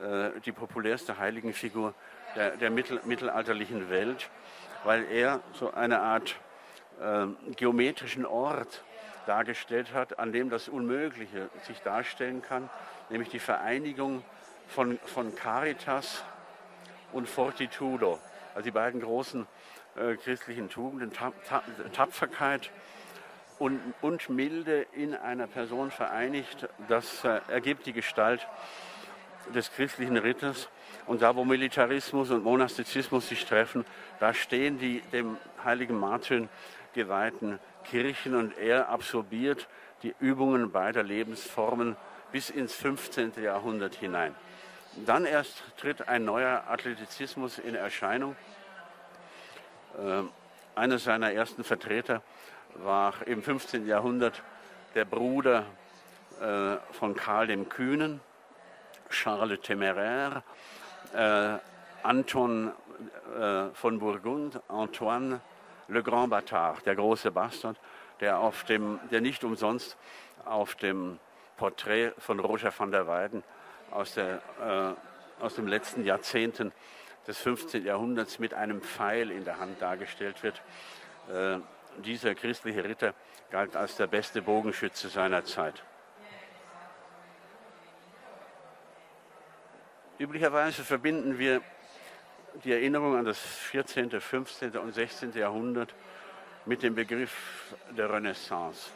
äh, 0.00 0.40
die 0.44 0.52
populärste 0.52 1.18
Heiligenfigur 1.18 1.94
der, 2.36 2.56
der 2.56 2.70
mittel, 2.70 3.00
mittelalterlichen 3.04 3.90
Welt, 3.90 4.30
weil 4.84 5.04
er 5.10 5.40
so 5.52 5.72
eine 5.72 6.00
Art 6.00 6.36
äh, 7.00 7.26
geometrischen 7.54 8.24
Ort 8.24 8.84
dargestellt 9.26 9.92
hat, 9.92 10.18
an 10.18 10.32
dem 10.32 10.50
das 10.50 10.68
Unmögliche 10.68 11.50
sich 11.66 11.80
darstellen 11.80 12.42
kann, 12.42 12.70
nämlich 13.10 13.28
die 13.28 13.38
Vereinigung 13.38 14.24
von, 14.68 14.98
von 15.04 15.34
Caritas 15.34 16.24
und 17.12 17.28
Fortitudo, 17.28 18.18
also 18.54 18.64
die 18.64 18.70
beiden 18.70 19.00
großen 19.00 19.46
äh, 19.96 20.16
christlichen 20.16 20.68
Tugenden, 20.68 21.12
Tap, 21.12 21.34
Tap, 21.44 21.64
Tapferkeit 21.92 22.70
und, 23.58 23.80
und, 24.02 24.28
Milde 24.28 24.86
in 24.92 25.14
einer 25.14 25.46
Person 25.46 25.90
vereinigt. 25.90 26.68
Das 26.88 27.24
äh, 27.24 27.40
ergibt 27.48 27.86
die 27.86 27.92
Gestalt 27.92 28.46
des 29.54 29.72
christlichen 29.72 30.16
Ritters. 30.16 30.68
Und 31.06 31.22
da, 31.22 31.36
wo 31.36 31.44
Militarismus 31.44 32.30
und 32.30 32.42
Monastizismus 32.42 33.28
sich 33.28 33.44
treffen, 33.44 33.84
da 34.18 34.34
stehen 34.34 34.78
die 34.78 35.00
dem 35.12 35.36
heiligen 35.64 35.98
Martin 35.98 36.48
geweihten 36.94 37.58
Kirchen 37.90 38.34
und 38.34 38.56
er 38.58 38.88
absorbiert 38.88 39.68
die 40.02 40.14
Übungen 40.20 40.70
beider 40.70 41.02
Lebensformen 41.02 41.96
bis 42.32 42.50
ins 42.50 42.74
15. 42.74 43.32
Jahrhundert 43.42 43.94
hinein. 43.94 44.34
Dann 45.04 45.24
erst 45.24 45.62
tritt 45.76 46.08
ein 46.08 46.24
neuer 46.24 46.64
Athletizismus 46.68 47.58
in 47.58 47.74
Erscheinung. 47.74 48.36
Äh, 49.98 50.22
einer 50.74 50.98
seiner 50.98 51.32
ersten 51.32 51.64
Vertreter 51.64 52.22
war 52.74 53.14
im 53.26 53.42
15. 53.42 53.86
Jahrhundert 53.86 54.42
der 54.94 55.04
Bruder 55.04 55.64
äh, 56.40 56.76
von 56.92 57.14
Karl 57.14 57.46
dem 57.46 57.68
Kühnen, 57.68 58.20
Charles 59.10 59.60
Téméraire, 59.60 60.42
äh, 61.14 61.58
Anton 62.02 62.72
äh, 63.38 63.68
von 63.74 63.98
Burgund, 63.98 64.60
Antoine 64.68 65.40
Le 65.88 66.02
Grand 66.02 66.28
Bâtard, 66.28 66.84
der 66.84 66.96
große 66.96 67.30
Bastard, 67.30 67.78
der, 68.20 68.38
auf 68.38 68.64
dem, 68.64 68.98
der 69.10 69.20
nicht 69.20 69.44
umsonst 69.44 69.96
auf 70.44 70.74
dem 70.74 71.18
Porträt 71.56 72.12
von 72.18 72.40
Roger 72.40 72.72
van 72.76 72.90
der 72.90 73.06
Weyden 73.06 73.42
aus, 73.90 74.14
der, 74.14 74.96
äh, 75.40 75.42
aus 75.42 75.54
den 75.54 75.66
letzten 75.66 76.04
Jahrzehnten 76.04 76.72
des 77.26 77.38
15. 77.38 77.84
Jahrhunderts 77.84 78.38
mit 78.38 78.54
einem 78.54 78.80
Pfeil 78.82 79.30
in 79.30 79.44
der 79.44 79.58
Hand 79.58 79.80
dargestellt 79.80 80.42
wird. 80.42 80.62
Äh, 81.28 81.58
dieser 82.02 82.34
christliche 82.34 82.84
Ritter 82.84 83.14
galt 83.50 83.76
als 83.76 83.96
der 83.96 84.06
beste 84.06 84.42
Bogenschütze 84.42 85.08
seiner 85.08 85.44
Zeit. 85.44 85.82
Üblicherweise 90.18 90.82
verbinden 90.82 91.38
wir 91.38 91.60
die 92.64 92.72
Erinnerung 92.72 93.16
an 93.16 93.24
das 93.24 93.38
14., 93.38 94.20
15. 94.20 94.76
und 94.76 94.94
16. 94.94 95.32
Jahrhundert 95.32 95.94
mit 96.64 96.82
dem 96.82 96.94
Begriff 96.94 97.74
der 97.96 98.12
Renaissance 98.12 98.90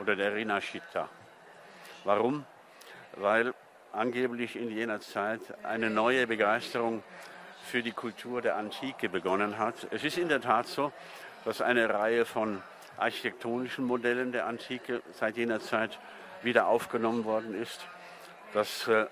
oder 0.00 0.16
der 0.16 0.34
Rinascita. 0.34 1.08
Warum? 2.04 2.44
Weil 3.16 3.54
angeblich 3.92 4.56
in 4.56 4.70
jener 4.70 5.00
Zeit 5.00 5.40
eine 5.62 5.90
neue 5.90 6.26
Begeisterung 6.26 7.02
für 7.64 7.82
die 7.82 7.92
Kultur 7.92 8.42
der 8.42 8.56
Antike 8.56 9.08
begonnen 9.08 9.58
hat. 9.58 9.86
Es 9.90 10.02
ist 10.02 10.18
in 10.18 10.28
der 10.28 10.40
Tat 10.40 10.66
so, 10.66 10.92
dass 11.44 11.60
eine 11.60 11.92
Reihe 11.92 12.24
von 12.24 12.62
architektonischen 12.96 13.84
Modellen 13.84 14.32
der 14.32 14.46
Antike 14.46 15.02
seit 15.12 15.36
jener 15.36 15.60
Zeit 15.60 15.98
wieder 16.42 16.66
aufgenommen 16.66 17.24
worden 17.24 17.54
ist, 17.60 17.86
dass 18.52 18.88
äh, 18.88 19.06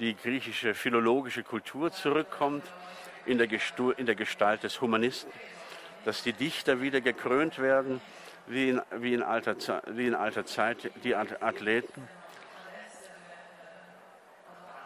die 0.00 0.14
griechische 0.14 0.74
philologische 0.74 1.42
Kultur 1.42 1.90
zurückkommt 1.92 2.64
in 3.24 3.38
der, 3.38 3.48
in 3.96 4.06
der 4.06 4.14
Gestalt 4.14 4.62
des 4.62 4.80
Humanisten, 4.80 5.32
dass 6.04 6.22
die 6.22 6.32
Dichter 6.32 6.80
wieder 6.80 7.00
gekrönt 7.00 7.58
werden 7.58 8.00
wie 8.46 8.70
in, 8.70 8.82
wie 8.96 9.14
in, 9.14 9.22
alter, 9.22 9.56
wie 9.88 10.06
in 10.06 10.14
alter 10.14 10.46
Zeit 10.46 10.90
die 11.02 11.14
Athleten. 11.14 12.08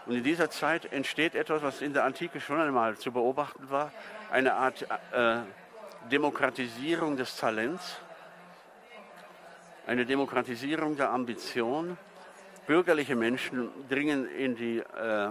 Und 0.06 0.16
in 0.16 0.24
dieser 0.24 0.50
Zeit 0.50 0.92
entsteht 0.92 1.34
etwas, 1.34 1.62
was 1.62 1.82
in 1.82 1.92
der 1.92 2.04
Antike 2.04 2.40
schon 2.40 2.60
einmal 2.60 2.96
zu 2.96 3.12
beobachten 3.12 3.70
war, 3.70 3.92
eine 4.30 4.54
Art 4.54 4.86
äh, 5.12 5.40
Demokratisierung 6.10 7.16
des 7.16 7.36
Talents, 7.36 7.98
eine 9.86 10.06
Demokratisierung 10.06 10.96
der 10.96 11.10
Ambition. 11.10 11.98
Bürgerliche 12.70 13.16
Menschen 13.16 13.68
dringen 13.88 14.30
in 14.30 14.54
die 14.54 14.78
äh, 14.78 15.30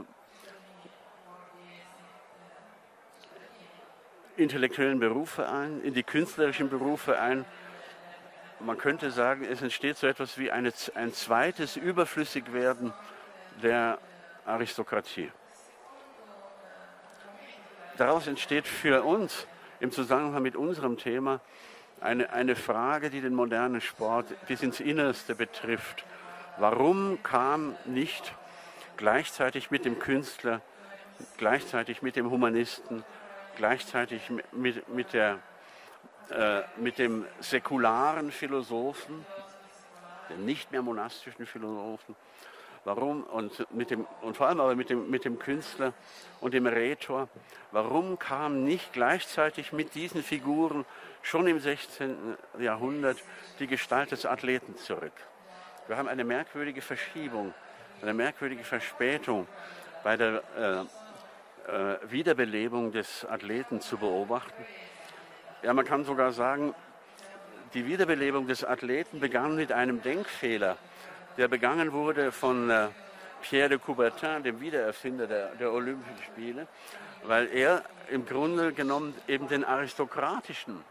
intellektuellen 4.36 5.00
Berufe 5.00 5.48
ein, 5.48 5.82
in 5.82 5.94
die 5.94 6.04
künstlerischen 6.04 6.70
Berufe 6.70 7.18
ein. 7.18 7.46
Man 8.60 8.78
könnte 8.78 9.10
sagen, 9.10 9.46
es 9.46 9.62
entsteht 9.62 9.96
so 9.96 10.06
etwas 10.06 10.38
wie 10.38 10.52
eine, 10.52 10.74
ein 10.96 11.14
zweites 11.14 11.78
Überflüssigwerden 11.78 12.92
der 13.64 14.00
Aristokratie. 14.46 15.32
Daraus 17.96 18.28
entsteht 18.28 18.68
für 18.68 19.04
uns 19.04 19.48
im 19.80 19.94
Zusammenhang 19.94 20.44
mit 20.44 20.58
unserem 20.58 20.98
Thema 20.98 21.40
eine, 22.02 22.34
eine 22.34 22.58
Frage, 22.58 23.10
die 23.10 23.22
den 23.22 23.34
modernen 23.34 23.80
Sport 23.80 24.26
bis 24.46 24.62
ins 24.62 24.82
Innerste 24.82 25.36
betrifft. 25.36 26.04
Warum 26.60 27.24
kam 27.24 27.76
nicht 27.86 28.36
gleichzeitig 28.98 29.72
mit 29.72 29.86
dem 29.86 29.98
Künstler, 29.98 30.62
gleichzeitig 31.38 32.02
mit 32.02 32.18
dem 32.18 32.30
Humanisten, 32.30 33.06
gleichzeitig 33.56 34.30
mit, 34.52 34.90
mit, 34.90 35.14
der, 35.14 35.40
äh, 36.30 36.62
mit 36.76 36.98
dem 36.98 37.26
säkularen 37.40 38.32
Philosophen, 38.32 39.26
dem 40.30 40.46
nicht 40.46 40.72
mehr 40.72 40.82
monastischen 40.82 41.46
Philosophen, 41.46 42.16
Warum? 42.86 43.24
Und, 43.24 43.68
mit 43.74 43.92
dem, 43.92 44.08
und 44.22 44.38
vor 44.38 44.48
allem 44.48 44.62
aber 44.62 44.74
mit 44.74 44.90
dem, 44.90 45.10
mit 45.10 45.26
dem 45.26 45.38
Künstler 45.38 45.94
und 46.40 46.54
dem 46.54 46.66
Rhetor. 46.66 47.28
Warum 47.72 48.18
kam 48.18 48.64
nicht 48.64 48.94
gleichzeitig 48.94 49.74
mit 49.74 49.96
diesen 49.96 50.24
Figuren 50.24 50.86
schon 51.22 51.46
im 51.48 51.60
16. 51.60 52.38
Jahrhundert 52.58 53.18
die 53.60 53.68
Gestalt 53.68 54.12
des 54.12 54.26
Athleten 54.26 54.78
zurück? 54.78 55.12
Wir 55.90 55.98
haben 55.98 56.08
eine 56.08 56.24
merkwürdige 56.24 56.84
Verschiebung, 56.84 57.52
eine 58.04 58.14
merkwürdige 58.14 58.64
Verspätung 58.64 59.48
bei 60.04 60.16
der 60.18 60.44
äh, 60.56 60.82
äh, 61.72 61.98
Wiederbelebung 62.12 62.92
des 62.92 63.26
Athleten 63.26 63.82
zu 63.82 63.98
beobachten. 63.98 64.64
Ja, 65.64 65.74
man 65.74 65.86
kann 65.86 66.06
sogar 66.06 66.32
sagen, 66.32 66.76
die 67.74 67.88
Wiederbelebung 67.88 68.46
des 68.46 68.64
Athleten 68.64 69.20
begann 69.20 69.56
mit 69.56 69.72
einem 69.72 70.04
Denkfehler 70.04 70.78
der 71.38 71.48
begangen 71.48 71.92
wurde 71.92 72.32
von 72.32 72.70
äh, 72.70 72.90
Pierre 73.42 73.70
de 73.70 73.80
Coubertin, 73.80 74.44
dem 74.44 74.62
Wiedererfinder 74.62 75.26
der, 75.26 75.56
der 75.56 75.74
Olympischen 75.74 76.24
Spiele, 76.24 76.68
weil 77.24 77.48
er 77.48 77.82
im 78.12 78.28
Grunde 78.28 78.74
genommen 78.74 79.16
eben 79.28 79.48
den 79.48 79.66
aristokratischen 79.66 80.84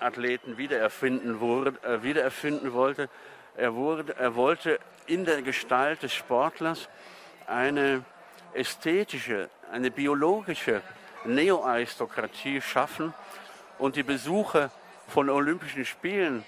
Athleten 0.00 0.56
wiedererfinden, 0.56 1.40
wurde, 1.40 1.74
äh, 1.82 2.02
wiedererfinden 2.02 2.72
wollte. 2.72 3.10
Er, 3.58 3.74
wurde, 3.74 4.14
er 4.16 4.36
wollte 4.36 4.78
in 5.08 5.24
der 5.24 5.42
Gestalt 5.42 6.04
des 6.04 6.14
Sportlers 6.14 6.88
eine 7.48 8.04
ästhetische, 8.54 9.50
eine 9.72 9.90
biologische 9.90 10.80
Neoaristokratie 11.24 12.60
schaffen 12.60 13.12
und 13.80 13.96
die 13.96 14.04
Besucher 14.04 14.70
von 15.08 15.28
Olympischen 15.28 15.84
Spielen 15.84 16.44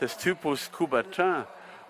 des 0.00 0.16
Typus 0.16 0.72
Coubertin 0.72 1.44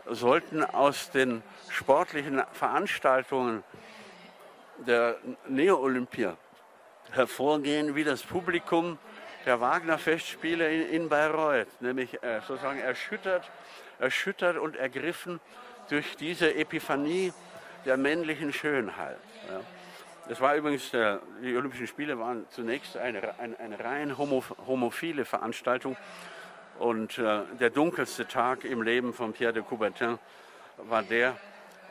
sollten 0.07 0.65
aus 0.65 1.13
den 1.13 1.45
sportlichen 1.69 2.43
Veranstaltungen 2.51 3.63
der 4.79 5.17
Neo-Olympia 5.47 6.37
hervorgehen 7.13 7.95
wie 7.95 8.03
das 8.03 8.25
Publikum 8.25 8.99
der 9.45 9.61
Wagner-Festspiele 9.61 10.69
in, 10.75 10.89
in, 10.89 11.09
Bayreuth, 11.09 11.69
nämlich 11.81 12.21
äh, 12.21 12.41
sozusagen 12.41 12.81
erschüttert, 12.81 13.49
erschüttert 13.99 14.59
und 14.59 14.77
ergriffen 14.77 15.41
durch 15.89 16.17
diese 16.17 16.55
Epiphanie 16.55 17.33
der 17.85 17.97
männlichen 17.97 18.53
Schönheit. 18.53 19.19
Ja. 19.49 19.61
Das 20.29 20.41
war 20.41 20.57
übrigens, 20.57 20.91
die 20.91 21.57
Olympischen 21.57 21.87
Spiele 21.87 22.19
waren 22.19 22.47
zunächst 22.51 22.97
eine, 22.97 23.39
eine, 23.39 23.61
eine 23.61 23.79
rein 23.79 24.19
homo, 24.19 24.43
homophile 24.67 25.25
Veranstaltung 25.25 25.97
und 26.79 27.17
äh, 27.19 27.43
der 27.61 27.71
dunkelste 27.71 28.27
Tag 28.27 28.65
im 28.65 28.83
Leben 28.83 29.15
von 29.15 29.33
Pierre 29.33 29.53
de 29.53 29.63
Coubertin 29.63 30.19
war 30.79 31.03
der, 31.03 31.37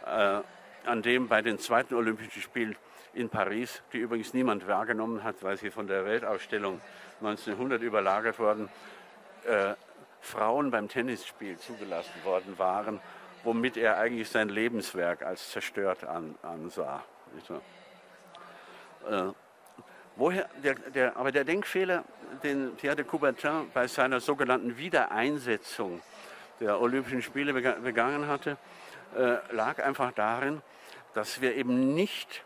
äh, 0.05 0.41
an 0.87 1.01
dem 1.01 1.27
bei 1.27 1.41
den 1.41 1.59
zweiten 1.59 1.95
Olympischen 1.95 2.41
Spielen 2.41 2.75
in 3.13 3.29
Paris, 3.29 3.81
die 3.93 3.99
übrigens 3.99 4.33
niemand 4.33 4.67
wahrgenommen 4.67 5.23
hat, 5.23 5.37
weil 5.41 5.57
sie 5.57 5.71
von 5.71 5.87
der 5.87 6.05
Weltausstellung 6.05 6.81
1900 7.21 7.81
überlagert 7.81 8.37
worden, 8.37 8.69
äh, 9.45 9.73
Frauen 10.25 10.71
beim 10.71 10.89
Tennisspiel 10.89 11.57
zugelassen 11.59 12.23
worden 12.23 12.57
waren, 12.57 12.99
womit 13.43 13.77
er 13.77 13.97
eigentlich 13.97 14.27
sein 14.27 14.49
Lebenswerk 14.49 15.21
als 15.21 15.51
zerstört 15.51 16.03
an, 16.03 16.35
ansah. 16.41 17.03
Äh, 19.07 19.23
woher 20.15 20.49
der, 20.63 20.75
der, 20.75 21.15
aber 21.15 21.31
der 21.31 21.43
Denkfehler, 21.43 22.03
den 22.43 22.75
Pierre 22.75 22.95
de 22.95 23.05
Coubertin 23.05 23.69
bei 23.73 23.87
seiner 23.87 24.19
sogenannten 24.19 24.77
Wiedereinsetzung 24.77 26.01
der 26.59 26.81
Olympischen 26.81 27.21
Spiele 27.21 27.53
begangen 27.53 28.27
hatte, 28.27 28.57
äh, 29.15 29.37
lag 29.53 29.79
einfach 29.83 30.11
darin, 30.11 30.61
dass 31.13 31.39
wir 31.39 31.55
eben 31.55 31.93
nicht 31.93 32.43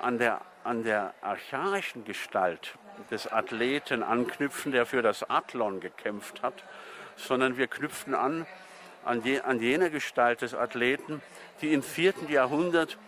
an 0.00 0.18
der, 0.18 0.40
an 0.64 0.82
der 0.82 1.14
archaischen 1.20 2.04
Gestalt 2.04 2.76
des 3.10 3.30
Athleten 3.30 4.02
anknüpfen, 4.02 4.72
der 4.72 4.86
für 4.86 5.02
das 5.02 5.28
Athlon 5.30 5.80
gekämpft 5.80 6.42
hat, 6.42 6.64
sondern 7.26 7.56
wir 7.56 7.66
knüpften 7.66 8.14
an 8.14 8.46
an, 9.04 9.22
je, 9.22 9.40
an 9.40 9.60
jener 9.60 9.90
Gestalt 9.90 10.42
des 10.42 10.54
Athleten, 10.54 11.22
die 11.60 11.72
im 11.72 11.82
vierten 11.82 12.30
Jahrhundert 12.30 12.98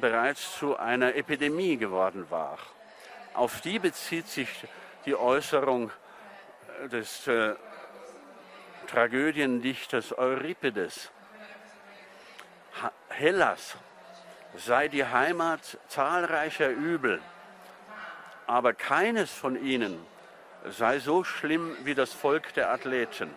bereits 0.00 0.58
zu 0.58 0.76
einer 0.76 1.14
Epidemie 1.14 1.76
geworden 1.76 2.26
war. 2.30 2.58
Auf 3.34 3.60
die 3.60 3.78
bezieht 3.78 4.28
sich 4.28 4.48
die 5.04 5.14
Äußerung 5.14 5.90
des 6.90 7.26
äh, 7.26 7.54
Tragödiendichters 8.86 10.16
Euripides. 10.16 11.10
Hellas 13.08 13.76
sei 14.56 14.88
die 14.88 15.04
Heimat 15.04 15.78
zahlreicher 15.88 16.70
Übel, 16.70 17.20
aber 18.46 18.72
keines 18.72 19.30
von 19.30 19.62
ihnen 19.62 19.98
sei 20.64 20.98
so 20.98 21.24
schlimm 21.24 21.76
wie 21.84 21.94
das 21.94 22.12
Volk 22.12 22.54
der 22.54 22.70
Athleten. 22.70 23.30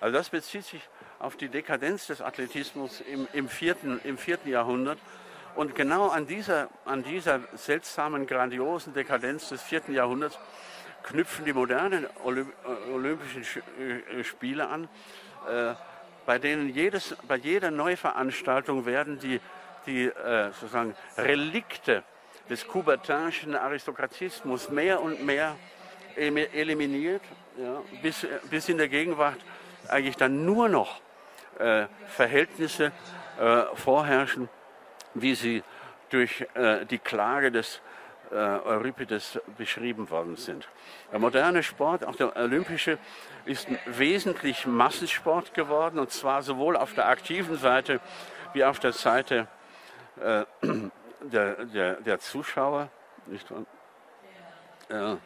Also 0.00 0.16
das 0.16 0.28
bezieht 0.28 0.64
sich 0.64 0.82
auf 1.18 1.36
die 1.36 1.48
Dekadenz 1.48 2.06
des 2.06 2.20
Athletismus 2.20 3.00
im, 3.00 3.26
im, 3.32 3.48
vierten, 3.48 4.00
im 4.04 4.18
vierten 4.18 4.48
Jahrhundert. 4.48 4.98
Und 5.56 5.74
genau 5.74 6.08
an 6.08 6.26
dieser, 6.26 6.68
an 6.84 7.02
dieser 7.02 7.40
seltsamen, 7.54 8.26
grandiosen 8.26 8.94
Dekadenz 8.94 9.48
des 9.48 9.62
vierten 9.62 9.92
Jahrhunderts 9.92 10.38
knüpfen 11.02 11.44
die 11.44 11.52
modernen 11.52 12.06
Olymp 12.22 12.52
äh, 12.64 12.92
Olympischen 12.92 13.42
äh, 13.42 14.24
Spiele 14.24 14.68
an, 14.68 14.88
äh, 15.48 15.74
bei 16.26 16.38
denen 16.38 16.68
jedes, 16.68 17.16
bei 17.26 17.36
jeder 17.36 17.70
Neuveranstaltung 17.70 18.84
werden 18.84 19.18
die, 19.18 19.40
die 19.86 20.04
äh, 20.04 20.52
sozusagen 20.52 20.94
Relikte 21.16 22.04
des 22.50 22.66
kubertanischen 22.66 23.56
Aristokratismus 23.56 24.68
mehr 24.68 25.00
und 25.00 25.24
mehr 25.24 25.56
eliminiert, 26.16 27.22
ja, 27.56 27.82
bis, 28.02 28.26
bis 28.50 28.68
in 28.68 28.78
der 28.78 28.88
Gegenwart 28.88 29.38
eigentlich 29.88 30.16
dann 30.16 30.44
nur 30.44 30.68
noch 30.68 31.00
äh, 31.58 31.86
Verhältnisse 32.06 32.92
äh, 33.38 33.62
vorherrschen, 33.74 34.48
wie 35.14 35.34
sie 35.34 35.62
durch 36.10 36.46
äh, 36.54 36.86
die 36.86 36.98
Klage 36.98 37.50
des 37.50 37.80
äh, 38.30 38.34
Euripides 38.34 39.40
beschrieben 39.56 40.10
worden 40.10 40.36
sind. 40.36 40.68
Der 41.12 41.18
moderne 41.18 41.62
Sport, 41.62 42.04
auch 42.04 42.16
der 42.16 42.36
olympische, 42.36 42.98
ist 43.44 43.68
wesentlich 43.86 44.66
Massensport 44.66 45.54
geworden 45.54 45.98
und 45.98 46.10
zwar 46.10 46.42
sowohl 46.42 46.76
auf 46.76 46.94
der 46.94 47.08
aktiven 47.08 47.56
Seite 47.56 48.00
wie 48.52 48.64
auf 48.64 48.78
der 48.78 48.92
Seite 48.92 49.48
äh, 50.20 50.44
der, 51.22 51.64
der, 51.64 51.94
der, 51.94 52.18
Zuschauer. 52.20 52.88
Nicht 53.26 53.50
wahr? 53.50 55.18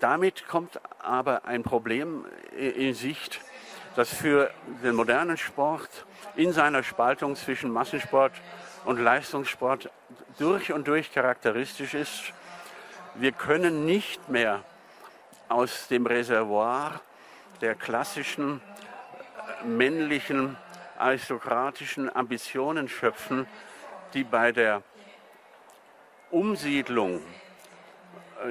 Damit 0.00 0.46
kommt 0.48 0.80
aber 0.98 1.44
ein 1.44 1.62
Problem 1.62 2.24
in 2.56 2.94
Sicht, 2.94 3.40
das 3.96 4.12
für 4.12 4.50
den 4.82 4.94
modernen 4.94 5.36
Sport 5.36 6.06
in 6.36 6.52
seiner 6.52 6.82
Spaltung 6.82 7.36
zwischen 7.36 7.70
Massensport 7.70 8.32
und 8.84 8.98
Leistungssport 8.98 9.90
durch 10.38 10.72
und 10.72 10.88
durch 10.88 11.12
charakteristisch 11.12 11.94
ist. 11.94 12.32
Wir 13.14 13.32
können 13.32 13.84
nicht 13.84 14.28
mehr 14.28 14.64
aus 15.48 15.88
dem 15.88 16.06
Reservoir 16.06 17.00
der 17.60 17.74
klassischen 17.74 18.62
männlichen 19.64 20.56
aristokratischen 20.98 22.14
Ambitionen 22.14 22.88
schöpfen, 22.88 23.46
die 24.14 24.24
bei 24.24 24.52
der 24.52 24.82
Umsiedlung 26.30 27.20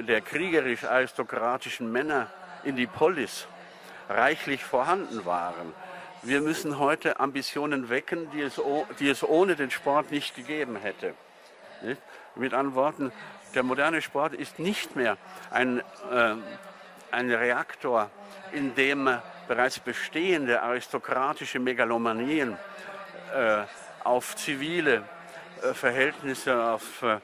der 0.00 0.20
kriegerisch-aristokratischen 0.20 1.90
Männer 1.90 2.28
in 2.64 2.76
die 2.76 2.86
Polis 2.86 3.46
reichlich 4.08 4.64
vorhanden 4.64 5.24
waren. 5.24 5.72
Wir 6.22 6.40
müssen 6.40 6.78
heute 6.78 7.20
Ambitionen 7.20 7.88
wecken, 7.88 8.30
die 8.30 8.42
es, 8.42 8.60
die 9.00 9.08
es 9.08 9.22
ohne 9.24 9.56
den 9.56 9.70
Sport 9.70 10.10
nicht 10.10 10.36
gegeben 10.36 10.76
hätte. 10.76 11.14
Mit 12.36 12.54
anderen 12.54 12.76
Worten, 12.76 13.12
der 13.54 13.62
moderne 13.62 14.00
Sport 14.02 14.34
ist 14.34 14.58
nicht 14.58 14.96
mehr 14.96 15.16
ein, 15.50 15.80
äh, 15.80 16.34
ein 17.10 17.30
Reaktor, 17.30 18.10
in 18.52 18.74
dem 18.74 19.18
bereits 19.48 19.80
bestehende 19.80 20.62
aristokratische 20.62 21.58
Megalomanien 21.58 22.56
äh, 23.34 23.64
auf 24.04 24.36
zivile 24.36 25.02
äh, 25.62 25.74
Verhältnisse, 25.74 26.62
auf 26.62 27.02
äh, 27.02 27.18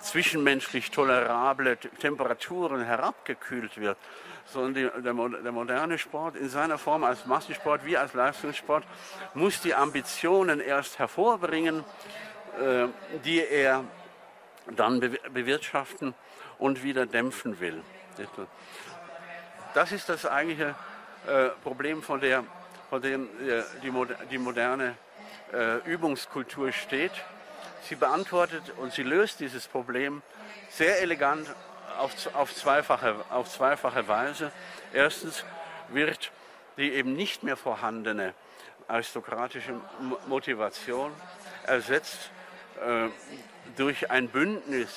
zwischenmenschlich 0.00 0.90
tolerable 0.90 1.76
Temperaturen 1.76 2.84
herabgekühlt 2.84 3.78
wird, 3.78 3.98
sondern 4.46 4.74
der, 5.02 5.14
der, 5.42 5.52
moderne 5.52 5.98
Sport 5.98 6.36
in 6.36 6.48
seiner 6.48 6.78
Form 6.78 7.04
als 7.04 7.26
Massensport 7.26 7.84
wie 7.84 7.96
als 7.96 8.14
Leistungssport 8.14 8.84
muss 9.34 9.60
die 9.60 9.74
Ambitionen 9.74 10.60
erst 10.60 10.98
hervorbringen, 10.98 11.84
äh, 12.60 12.86
die 13.24 13.40
er 13.40 13.84
dann 14.76 15.00
be 15.00 15.18
bewirtschaften 15.32 16.14
und 16.58 16.82
wieder 16.82 17.06
dämpfen 17.06 17.60
will. 17.60 17.82
Das 19.74 19.92
ist 19.92 20.08
das 20.08 20.26
eigentliche 20.26 20.74
äh, 21.26 21.48
Problem, 21.62 22.02
von, 22.02 22.20
der, 22.20 22.44
von 22.90 23.02
dem 23.02 23.24
äh, 23.46 23.62
die, 24.30 24.38
moderne 24.38 24.94
Übungskultur 25.86 26.72
steht. 26.72 27.12
Sie 27.82 27.94
beantwortet 27.94 28.62
und 28.76 28.92
sie 28.92 29.02
löst 29.02 29.40
dieses 29.40 29.66
Problem 29.66 30.22
sehr 30.70 31.00
elegant 31.00 31.48
auf, 31.98 32.12
auf, 32.34 32.54
zweifache, 32.54 33.16
auf 33.30 33.50
zweifache 33.50 34.06
Weise. 34.08 34.52
Erstens 34.92 35.44
wird 35.88 36.30
die 36.76 36.92
eben 36.92 37.14
nicht 37.14 37.42
mehr 37.42 37.56
vorhandene 37.56 38.34
aristokratische 38.86 39.74
Motivation 40.28 41.12
ersetzt 41.66 42.30
äh, 42.80 43.08
durch 43.76 44.10
ein 44.10 44.28
Bündnis 44.28 44.88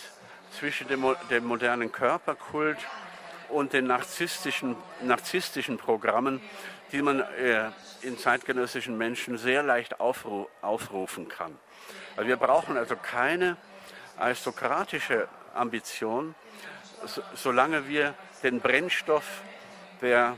zwischen 0.58 0.88
dem, 0.88 1.04
dem, 1.30 1.46
modernen 1.46 1.91
Körperkult 1.91 2.78
und 3.50 3.74
den 3.74 3.88
narzisstischen, 3.88 4.76
narzisstischen 5.02 5.78
Programmen, 5.78 6.41
die 6.91 7.02
man 7.02 7.20
äh, 7.20 7.70
in 8.02 8.17
zeitgenössischen 8.17 8.98
Menschen 8.98 9.38
sehr 9.38 9.63
leicht 9.63 10.00
aufru 10.00 10.48
aufrufen 10.62 11.28
kann. 11.28 11.58
Also 12.15 12.28
wir 12.28 12.38
brauchen 12.38 12.78
also 12.78 12.95
keine 12.95 13.58
aristokratische 14.17 15.28
Ambition, 15.54 16.36
so, 17.06 17.21
solange 17.34 17.88
wir 17.88 18.13
den 18.43 18.60
Brennstoff 18.60 19.41
der 20.02 20.38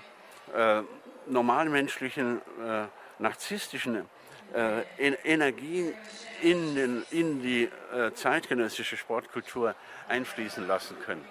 äh, 0.55 0.81
normalmenschlichen 1.27 2.41
äh, 2.65 2.85
narzisstischen 3.19 4.07
äh, 4.53 4.83
Energien 5.23 5.93
in, 6.41 6.75
den, 6.75 7.05
in 7.11 7.41
die 7.41 7.69
äh, 7.93 8.13
zeitgenössische 8.13 8.97
Sportkultur 8.97 9.75
einfließen 10.07 10.67
lassen 10.67 10.97
können. 11.05 11.25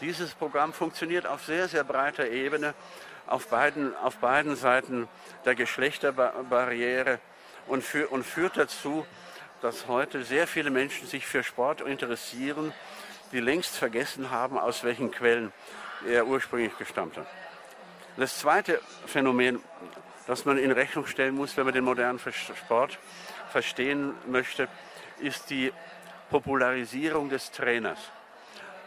Dieses 0.00 0.34
Programm 0.34 0.72
funktioniert 0.72 1.26
auf 1.26 1.44
sehr, 1.44 1.68
sehr 1.68 1.84
breiter 1.84 2.28
Ebene, 2.28 2.74
auf 3.26 3.48
beiden, 3.48 3.94
auf 3.96 4.16
beiden 4.16 4.56
Seiten 4.56 5.08
der 5.44 5.54
Geschlechterbarriere 5.54 7.20
und, 7.70 7.84
für, 7.84 8.08
und 8.08 8.24
führt 8.24 8.56
dazu, 8.56 9.06
dass 9.62 9.86
heute 9.86 10.24
sehr 10.24 10.46
viele 10.46 10.70
Menschen 10.70 11.06
sich 11.06 11.26
für 11.26 11.42
Sport 11.42 11.80
interessieren, 11.80 12.72
die 13.32 13.40
längst 13.40 13.76
vergessen 13.76 14.30
haben, 14.30 14.58
aus 14.58 14.82
welchen 14.82 15.10
Quellen 15.10 15.52
er 16.06 16.26
ursprünglich 16.26 16.76
gestammt 16.78 17.16
hat. 17.16 17.26
Das 18.16 18.38
zweite 18.38 18.80
Phänomen, 19.06 19.60
das 20.26 20.44
man 20.44 20.58
in 20.58 20.72
Rechnung 20.72 21.06
stellen 21.06 21.34
muss, 21.34 21.56
wenn 21.56 21.64
man 21.64 21.74
den 21.74 21.84
modernen 21.84 22.18
Sport 22.18 22.98
verstehen 23.50 24.14
möchte, 24.26 24.68
ist 25.20 25.50
die 25.50 25.72
Popularisierung 26.28 27.28
des 27.28 27.52
Trainers. 27.52 27.98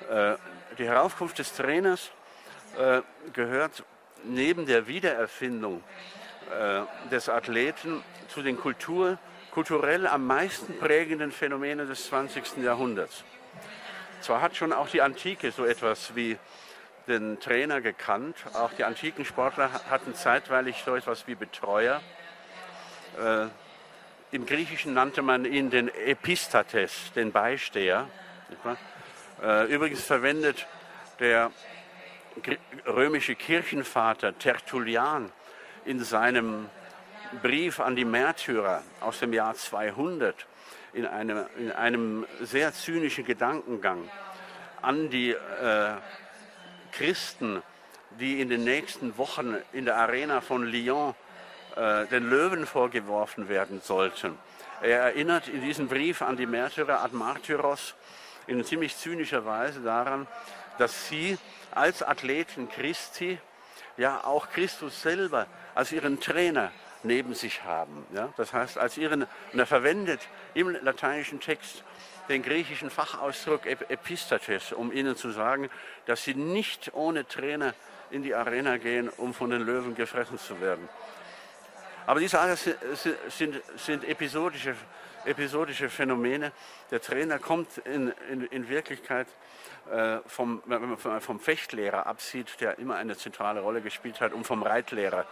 Äh, 0.09 0.35
die 0.77 0.85
Heraufkunft 0.85 1.39
des 1.39 1.53
Trainers 1.53 2.11
äh, 2.77 3.01
gehört 3.31 3.83
neben 4.23 4.65
der 4.65 4.87
Wiedererfindung 4.87 5.83
des 7.11 7.29
Athleten 7.29 8.03
zu 8.27 8.41
den 8.41 8.57
Kultur, 8.57 9.17
kulturell 9.51 10.07
am 10.07 10.25
meisten 10.25 10.77
prägenden 10.79 11.31
Phänomenen 11.31 11.87
des 11.87 12.07
20. 12.07 12.57
Jahrhunderts. 12.57 13.23
Zwar 14.21 14.41
hat 14.41 14.55
schon 14.55 14.73
auch 14.73 14.87
die 14.87 15.01
Antike 15.01 15.51
so 15.51 15.65
etwas 15.65 16.15
wie 16.15 16.37
den 17.07 17.39
Trainer 17.39 17.81
gekannt, 17.81 18.35
auch 18.53 18.71
die 18.73 18.83
antiken 18.83 19.25
Sportler 19.25 19.69
hatten 19.89 20.15
zeitweilig 20.15 20.81
so 20.85 20.95
etwas 20.95 21.27
wie 21.27 21.35
Betreuer. 21.35 22.01
Äh, 23.19 23.47
Im 24.31 24.45
Griechischen 24.45 24.93
nannte 24.93 25.21
man 25.21 25.45
ihn 25.45 25.69
den 25.69 25.89
Epistates, 25.89 27.11
den 27.13 27.31
Beisteher. 27.31 28.07
Äh, 29.43 29.65
übrigens 29.65 30.03
verwendet 30.03 30.65
der 31.19 31.51
römische 32.87 33.35
Kirchenvater 33.35 34.37
Tertullian 34.37 35.31
in 35.85 36.03
seinem 36.03 36.69
Brief 37.41 37.79
an 37.79 37.95
die 37.95 38.05
Märtyrer 38.05 38.83
aus 38.99 39.19
dem 39.19 39.33
Jahr 39.33 39.55
200 39.55 40.45
in 40.93 41.05
einem, 41.05 41.45
in 41.57 41.71
einem 41.71 42.25
sehr 42.41 42.73
zynischen 42.73 43.25
Gedankengang 43.25 44.09
an 44.81 45.09
die 45.09 45.31
äh, 45.31 45.95
Christen, 46.91 47.63
die 48.19 48.39
in 48.41 48.49
den 48.49 48.63
nächsten 48.63 49.17
Wochen 49.17 49.55
in 49.71 49.85
der 49.85 49.97
Arena 49.97 50.41
von 50.41 50.65
Lyon 50.65 51.15
äh, 51.75 52.05
den 52.07 52.29
Löwen 52.29 52.67
vorgeworfen 52.67 53.49
werden 53.49 53.81
sollten. 53.81 54.37
Er 54.81 54.99
erinnert 54.99 55.47
in 55.47 55.61
diesem 55.61 55.87
Brief 55.87 56.21
an 56.21 56.37
die 56.37 56.45
Märtyrer 56.45 57.01
ad 57.01 57.15
Martyros 57.15 57.95
in 58.45 58.63
ziemlich 58.63 58.95
zynischer 58.97 59.45
Weise 59.45 59.81
daran, 59.81 60.27
dass 60.77 61.07
sie 61.07 61.37
als 61.71 62.03
Athleten 62.03 62.69
Christi 62.69 63.39
ja 63.97 64.23
auch 64.23 64.49
Christus 64.49 65.01
selber 65.01 65.47
als 65.75 65.91
ihren 65.91 66.19
Trainer 66.19 66.71
neben 67.03 67.33
sich 67.33 67.63
haben. 67.63 68.05
Ja? 68.13 68.33
Das 68.37 68.53
heißt, 68.53 68.77
als 68.77 68.97
ihren, 68.97 69.23
und 69.51 69.59
er 69.59 69.65
verwendet 69.65 70.21
im 70.53 70.69
lateinischen 70.69 71.39
Text 71.39 71.83
den 72.29 72.41
griechischen 72.41 72.89
Fachausdruck 72.89 73.65
Epistates, 73.65 74.71
um 74.71 74.91
ihnen 74.91 75.15
zu 75.15 75.31
sagen, 75.31 75.69
dass 76.05 76.23
sie 76.23 76.35
nicht 76.35 76.93
ohne 76.93 77.27
Trainer 77.27 77.73
in 78.11 78.23
die 78.23 78.33
Arena 78.33 78.77
gehen, 78.77 79.09
um 79.09 79.33
von 79.33 79.49
den 79.49 79.61
Löwen 79.61 79.95
gefressen 79.95 80.37
zu 80.37 80.61
werden. 80.61 80.87
Aber 82.05 82.19
diese 82.19 82.39
alles 82.39 82.69
sind, 83.29 83.61
sind 83.77 84.03
episodische, 84.03 84.75
episodische 85.25 85.89
Phänomene. 85.89 86.51
Der 86.91 87.01
Trainer 87.01 87.39
kommt 87.39 87.77
in, 87.79 88.13
in, 88.29 88.45
in 88.47 88.69
Wirklichkeit 88.69 89.27
äh, 89.91 90.19
vom, 90.25 90.61
wenn 90.65 90.81
man 90.89 91.21
vom 91.21 91.39
Fechtlehrer 91.39 92.07
absieht, 92.07 92.59
der 92.61 92.79
immer 92.79 92.95
eine 92.95 93.17
zentrale 93.17 93.61
Rolle 93.61 93.81
gespielt 93.81 94.21
hat, 94.21 94.33
und 94.33 94.45
vom 94.45 94.63
Reitlehrer, 94.63 95.25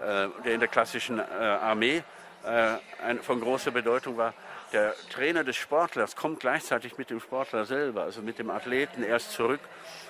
äh, 0.00 0.28
der 0.44 0.54
in 0.54 0.60
der 0.60 0.68
klassischen 0.68 1.18
äh, 1.18 1.22
Armee 1.22 2.02
von 3.22 3.40
großer 3.40 3.70
Bedeutung 3.70 4.16
war. 4.16 4.34
Der 4.72 4.96
Trainer 5.10 5.44
des 5.44 5.54
Sportlers 5.54 6.16
kommt 6.16 6.40
gleichzeitig 6.40 6.98
mit 6.98 7.08
dem 7.10 7.20
Sportler 7.20 7.66
selber, 7.66 8.02
also 8.02 8.20
mit 8.20 8.40
dem 8.40 8.50
Athleten 8.50 9.04
erst 9.04 9.30
zurück 9.30 9.60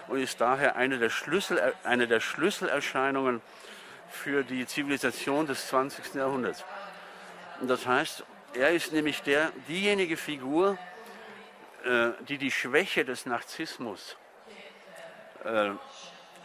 und 0.08 0.18
ist 0.18 0.40
daher 0.40 0.76
eine 0.76 0.98
der, 0.98 1.10
Schlüssel, 1.10 1.60
eine 1.84 2.06
der 2.06 2.20
Schlüsselerscheinungen 2.20 3.42
für 4.08 4.44
die 4.44 4.66
Zivilisation 4.66 5.46
des 5.46 5.68
20. 5.68 6.14
Jahrhunderts. 6.14 6.64
Und 7.60 7.68
das 7.68 7.86
heißt, 7.86 8.24
er 8.54 8.70
ist 8.70 8.92
nämlich 8.92 9.22
der, 9.22 9.52
diejenige 9.68 10.16
Figur, 10.16 10.78
äh, 11.84 12.10
die 12.28 12.38
die 12.38 12.50
Schwäche 12.50 13.04
des 13.04 13.26
Narzissmus, 13.26 14.16
äh, 15.44 15.70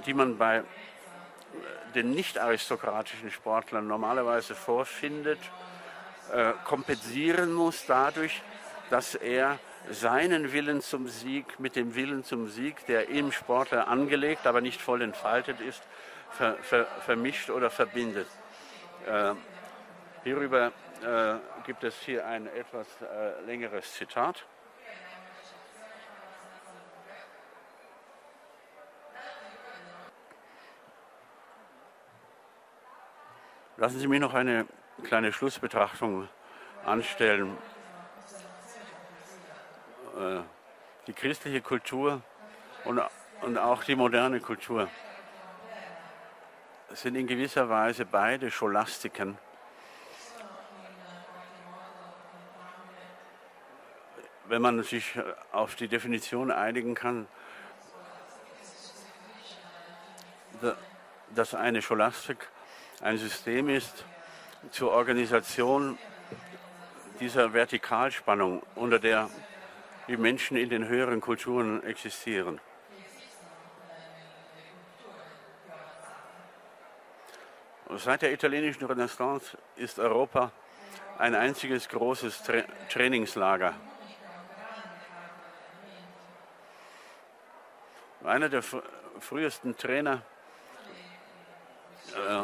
die 0.05 0.13
man 0.13 0.37
bei 0.37 0.63
den 1.95 2.11
nicht 2.11 2.37
aristokratischen 2.37 3.31
Sportlern 3.31 3.87
normalerweise 3.87 4.55
vorfindet, 4.55 5.39
äh, 6.33 6.53
kompensieren 6.65 7.53
muss 7.53 7.85
dadurch, 7.85 8.41
dass 8.89 9.15
er 9.15 9.59
seinen 9.89 10.51
Willen 10.51 10.81
zum 10.81 11.07
Sieg 11.07 11.59
mit 11.59 11.75
dem 11.75 11.95
Willen 11.95 12.23
zum 12.23 12.49
Sieg, 12.49 12.85
der 12.87 13.09
im 13.09 13.31
Sportler 13.31 13.87
angelegt, 13.87 14.45
aber 14.45 14.61
nicht 14.61 14.81
voll 14.81 15.01
entfaltet 15.01 15.61
ist, 15.61 15.81
ver, 16.31 16.57
ver, 16.61 16.85
vermischt 17.05 17.49
oder 17.49 17.69
verbindet. 17.69 18.27
Äh, 19.05 19.33
hierüber 20.23 20.67
äh, 20.67 20.71
gibt 21.65 21.83
es 21.83 21.99
hier 22.01 22.25
ein 22.25 22.47
etwas 22.47 22.87
äh, 23.01 23.41
längeres 23.45 23.93
Zitat. 23.93 24.45
Lassen 33.77 33.99
Sie 33.99 34.07
mich 34.07 34.19
noch 34.19 34.33
eine 34.33 34.65
kleine 35.03 35.31
Schlussbetrachtung 35.31 36.27
anstellen. 36.83 37.55
Äh, 40.17 40.39
die 41.05 41.13
christliche 41.13 41.61
Kultur 41.61 42.21
und, 42.85 43.01
und 43.41 43.57
auch 43.57 43.83
die 43.83 43.95
moderne 43.95 44.39
Kultur 44.39 44.89
sind 46.89 47.15
in 47.15 47.27
gewisser 47.27 47.69
Weise 47.69 48.05
beide 48.05 48.49
Scholastiken. 48.49 49.37
Wenn 54.49 54.61
man 54.61 54.81
sich 54.83 55.13
auf 55.51 55.75
die 55.75 55.89
Definition 55.89 56.51
einigen 56.51 56.95
kann, 56.95 57.27
dass 61.35 61.53
eine 61.53 61.81
Scholastik 61.81 62.47
ein 63.01 63.17
System 63.17 63.67
ist 63.67 64.05
zur 64.71 64.91
Organisation 64.91 65.97
dieser 67.19 67.53
Vertikalspannung, 67.53 68.63
unter 68.75 68.99
der 68.99 69.29
die 70.07 70.15
Menschen 70.15 70.55
in 70.55 70.69
den 70.69 70.87
höheren 70.87 71.19
Kulturen 71.19 71.83
existieren. 71.83 72.61
Seit 77.97 78.21
der 78.21 78.31
italienischen 78.31 78.85
Renaissance 78.85 79.57
ist 79.75 79.99
Europa 79.99 80.51
ein 81.17 81.35
einziges 81.35 81.89
großes 81.89 82.43
Tra 82.43 82.63
Trainingslager. 82.89 83.73
Einer 88.27 88.49
der 88.49 88.61
frühesten 88.61 89.77
Trainer 89.77 90.21
äh, 92.13 92.43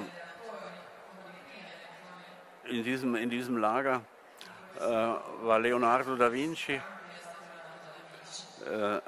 in 2.70 2.86
diesem, 2.86 3.16
in 3.16 3.30
diesem 3.30 3.58
Lager 3.58 4.02
äh, 4.80 4.82
war 4.82 5.60
Leonardo 5.60 6.16
da 6.16 6.32
Vinci. 6.32 6.80
Äh, 8.66 9.02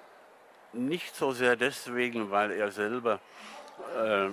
nicht 0.74 1.16
so 1.16 1.32
sehr 1.32 1.56
deswegen, 1.56 2.30
weil 2.30 2.52
er 2.52 2.70
selber 2.72 3.22
äh, 3.98 4.28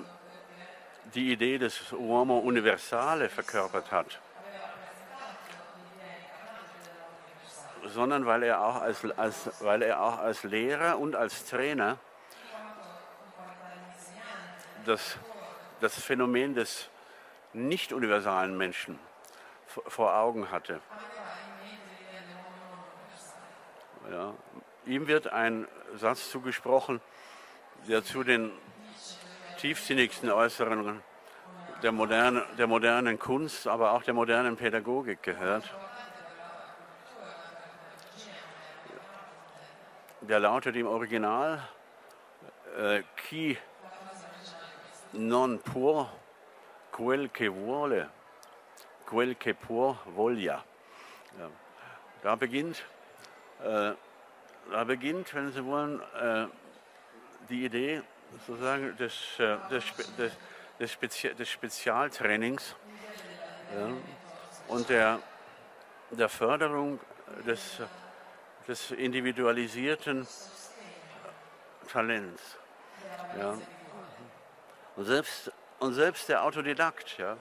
die 1.14 1.30
Idee 1.30 1.58
des 1.58 1.92
Uomo 1.92 2.38
Universale 2.38 3.28
verkörpert 3.28 3.92
hat, 3.92 4.20
sondern 7.84 8.26
weil 8.26 8.42
er 8.42 8.60
auch 8.60 8.82
als, 8.82 9.04
als, 9.16 9.48
weil 9.60 9.82
er 9.82 10.02
auch 10.02 10.18
als 10.18 10.42
Lehrer 10.42 10.98
und 10.98 11.14
als 11.14 11.46
Trainer 11.46 12.00
das, 14.84 15.18
das 15.80 16.00
Phänomen 16.00 16.54
des 16.54 16.88
nicht 17.52 17.92
universalen 17.92 18.56
Menschen 18.56 18.98
vor 19.66 20.14
Augen 20.14 20.50
hatte. 20.50 20.80
Ja. 24.10 24.34
Ihm 24.86 25.06
wird 25.06 25.28
ein 25.28 25.68
Satz 25.96 26.30
zugesprochen, 26.30 27.00
der 27.88 28.04
zu 28.04 28.24
den 28.24 28.50
tiefsinnigsten 29.58 30.30
Äußerungen 30.30 31.02
der, 31.82 31.92
moderne, 31.92 32.44
der 32.58 32.66
modernen 32.66 33.18
Kunst, 33.18 33.66
aber 33.66 33.92
auch 33.92 34.02
der 34.02 34.14
modernen 34.14 34.56
Pädagogik 34.56 35.22
gehört. 35.22 35.72
Der 40.20 40.40
lautet 40.40 40.76
im 40.76 40.86
Original 40.86 41.62
äh, 42.76 43.02
Qui 43.16 43.58
non 45.12 45.60
può 45.60 46.08
quel 46.90 47.30
che 47.30 47.48
vuole, 47.48 48.10
quel 49.04 49.36
che 49.36 49.54
può 49.54 49.96
voglia. 50.06 50.62
Ja. 51.38 51.48
Da 52.22 52.36
beginnt, 52.36 52.82
äh, 53.62 53.94
da 54.70 54.84
beginnt, 54.84 55.34
wenn 55.34 55.52
Sie 55.52 55.64
wollen, 55.64 56.00
äh, 56.14 56.46
die 57.48 57.64
Idee 57.64 58.02
sozusagen 58.46 58.96
des, 58.96 59.38
äh, 59.38 59.56
des, 59.70 59.84
des, 60.16 60.32
des, 60.78 60.92
Spezi 60.92 61.34
des 61.34 61.48
Spezialtrainings 61.48 62.74
ja, 63.74 63.88
und 64.68 64.88
der, 64.88 65.20
der 66.10 66.28
Förderung 66.28 67.00
des, 67.46 67.80
des 68.68 68.90
individualisierten 68.92 70.26
Talents. 71.90 72.56
Ja. 73.36 73.58
Und, 75.02 75.08
selbst, 75.08 75.50
und 75.80 75.94
selbst 75.94 76.28
der 76.28 76.44
Autodidakt 76.44 77.18
ja, 77.18 77.36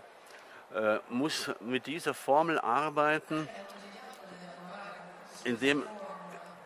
äh, 0.74 1.00
muss 1.10 1.52
mit 1.60 1.86
dieser 1.86 2.16
Formel 2.16 2.58
arbeiten, 2.58 3.48
indem, 5.44 5.84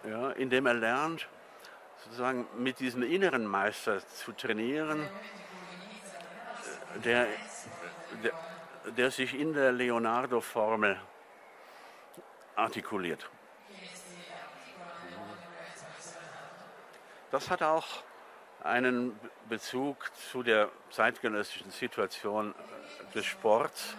ja, 0.10 0.32
indem 0.32 0.68
er 0.68 0.74
lernt, 0.74 1.28
sozusagen 2.06 2.48
mit 2.56 2.80
diesem 2.80 3.04
inneren 3.04 3.46
Meister 3.46 4.08
zu 4.08 4.32
trainieren, 4.32 5.06
der, 7.04 7.28
der, 8.24 8.32
der 8.96 9.12
sich 9.12 9.34
in 9.34 9.54
der 9.54 9.74
Leonardo-Formel 9.74 10.98
artikuliert. 12.56 13.30
Das 17.32 17.50
hat 17.50 17.62
auch 17.62 17.86
einen 18.66 19.18
Bezug 19.48 20.10
zu 20.32 20.42
der 20.42 20.70
zeitgenössischen 20.90 21.70
Situation 21.70 22.56
des 23.14 23.26
Sports. 23.26 23.96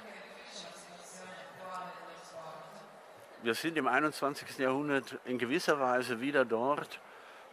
Wir 3.43 3.55
sind 3.55 3.79
im 3.79 3.87
21. 3.87 4.59
Jahrhundert 4.59 5.19
in 5.25 5.39
gewisser 5.39 5.79
Weise 5.79 6.21
wieder 6.21 6.45
dort, 6.45 6.99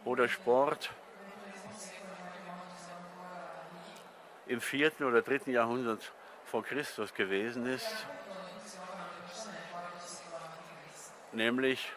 wo 0.02 0.16
der 0.16 0.26
Sport 0.26 0.90
im 4.46 4.60
vierten 4.60 5.04
oder 5.04 5.22
dritten 5.22 5.52
Jahrhundert 5.52 6.12
vor 6.46 6.64
Christus 6.64 7.14
gewesen 7.14 7.66
ist, 7.66 8.06
nämlich 11.32 11.92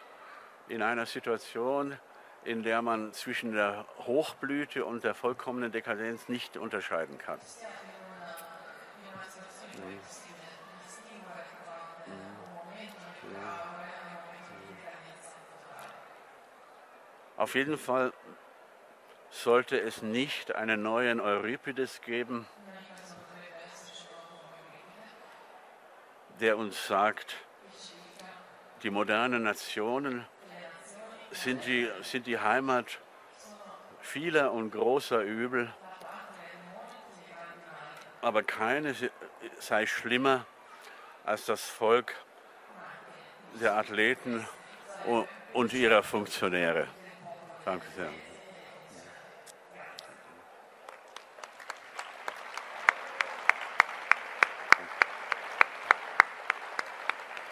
in 0.68 0.80
einer 0.80 1.06
Situation, 1.06 1.98
in 2.48 2.62
der 2.62 2.80
man 2.80 3.12
zwischen 3.12 3.52
der 3.52 3.84
Hochblüte 4.06 4.86
und 4.86 5.04
der 5.04 5.14
vollkommenen 5.14 5.70
Dekadenz 5.70 6.30
nicht 6.30 6.56
unterscheiden 6.56 7.18
kann. 7.18 7.38
Auf 17.36 17.54
jeden 17.54 17.76
Fall 17.76 18.14
sollte 19.28 19.78
es 19.78 20.00
nicht 20.00 20.54
einen 20.54 20.82
neuen 20.82 21.20
Euripides 21.20 22.00
geben, 22.00 22.46
der 26.40 26.56
uns 26.56 26.86
sagt, 26.86 27.36
die 28.82 28.90
modernen 28.90 29.42
Nationen 29.42 30.24
sind 31.30 31.64
die, 31.66 31.88
sind 32.02 32.26
die 32.26 32.38
Heimat 32.38 32.98
vieler 34.00 34.52
und 34.52 34.70
großer 34.70 35.20
Übel, 35.20 35.72
aber 38.20 38.42
keine 38.42 38.94
sei 39.58 39.86
schlimmer 39.86 40.46
als 41.24 41.46
das 41.46 41.64
Volk 41.64 42.14
der 43.60 43.74
Athleten 43.76 44.46
und 45.52 45.72
ihrer 45.72 46.02
Funktionäre. 46.02 46.86
Danke 47.64 47.86
sehr. 47.96 48.10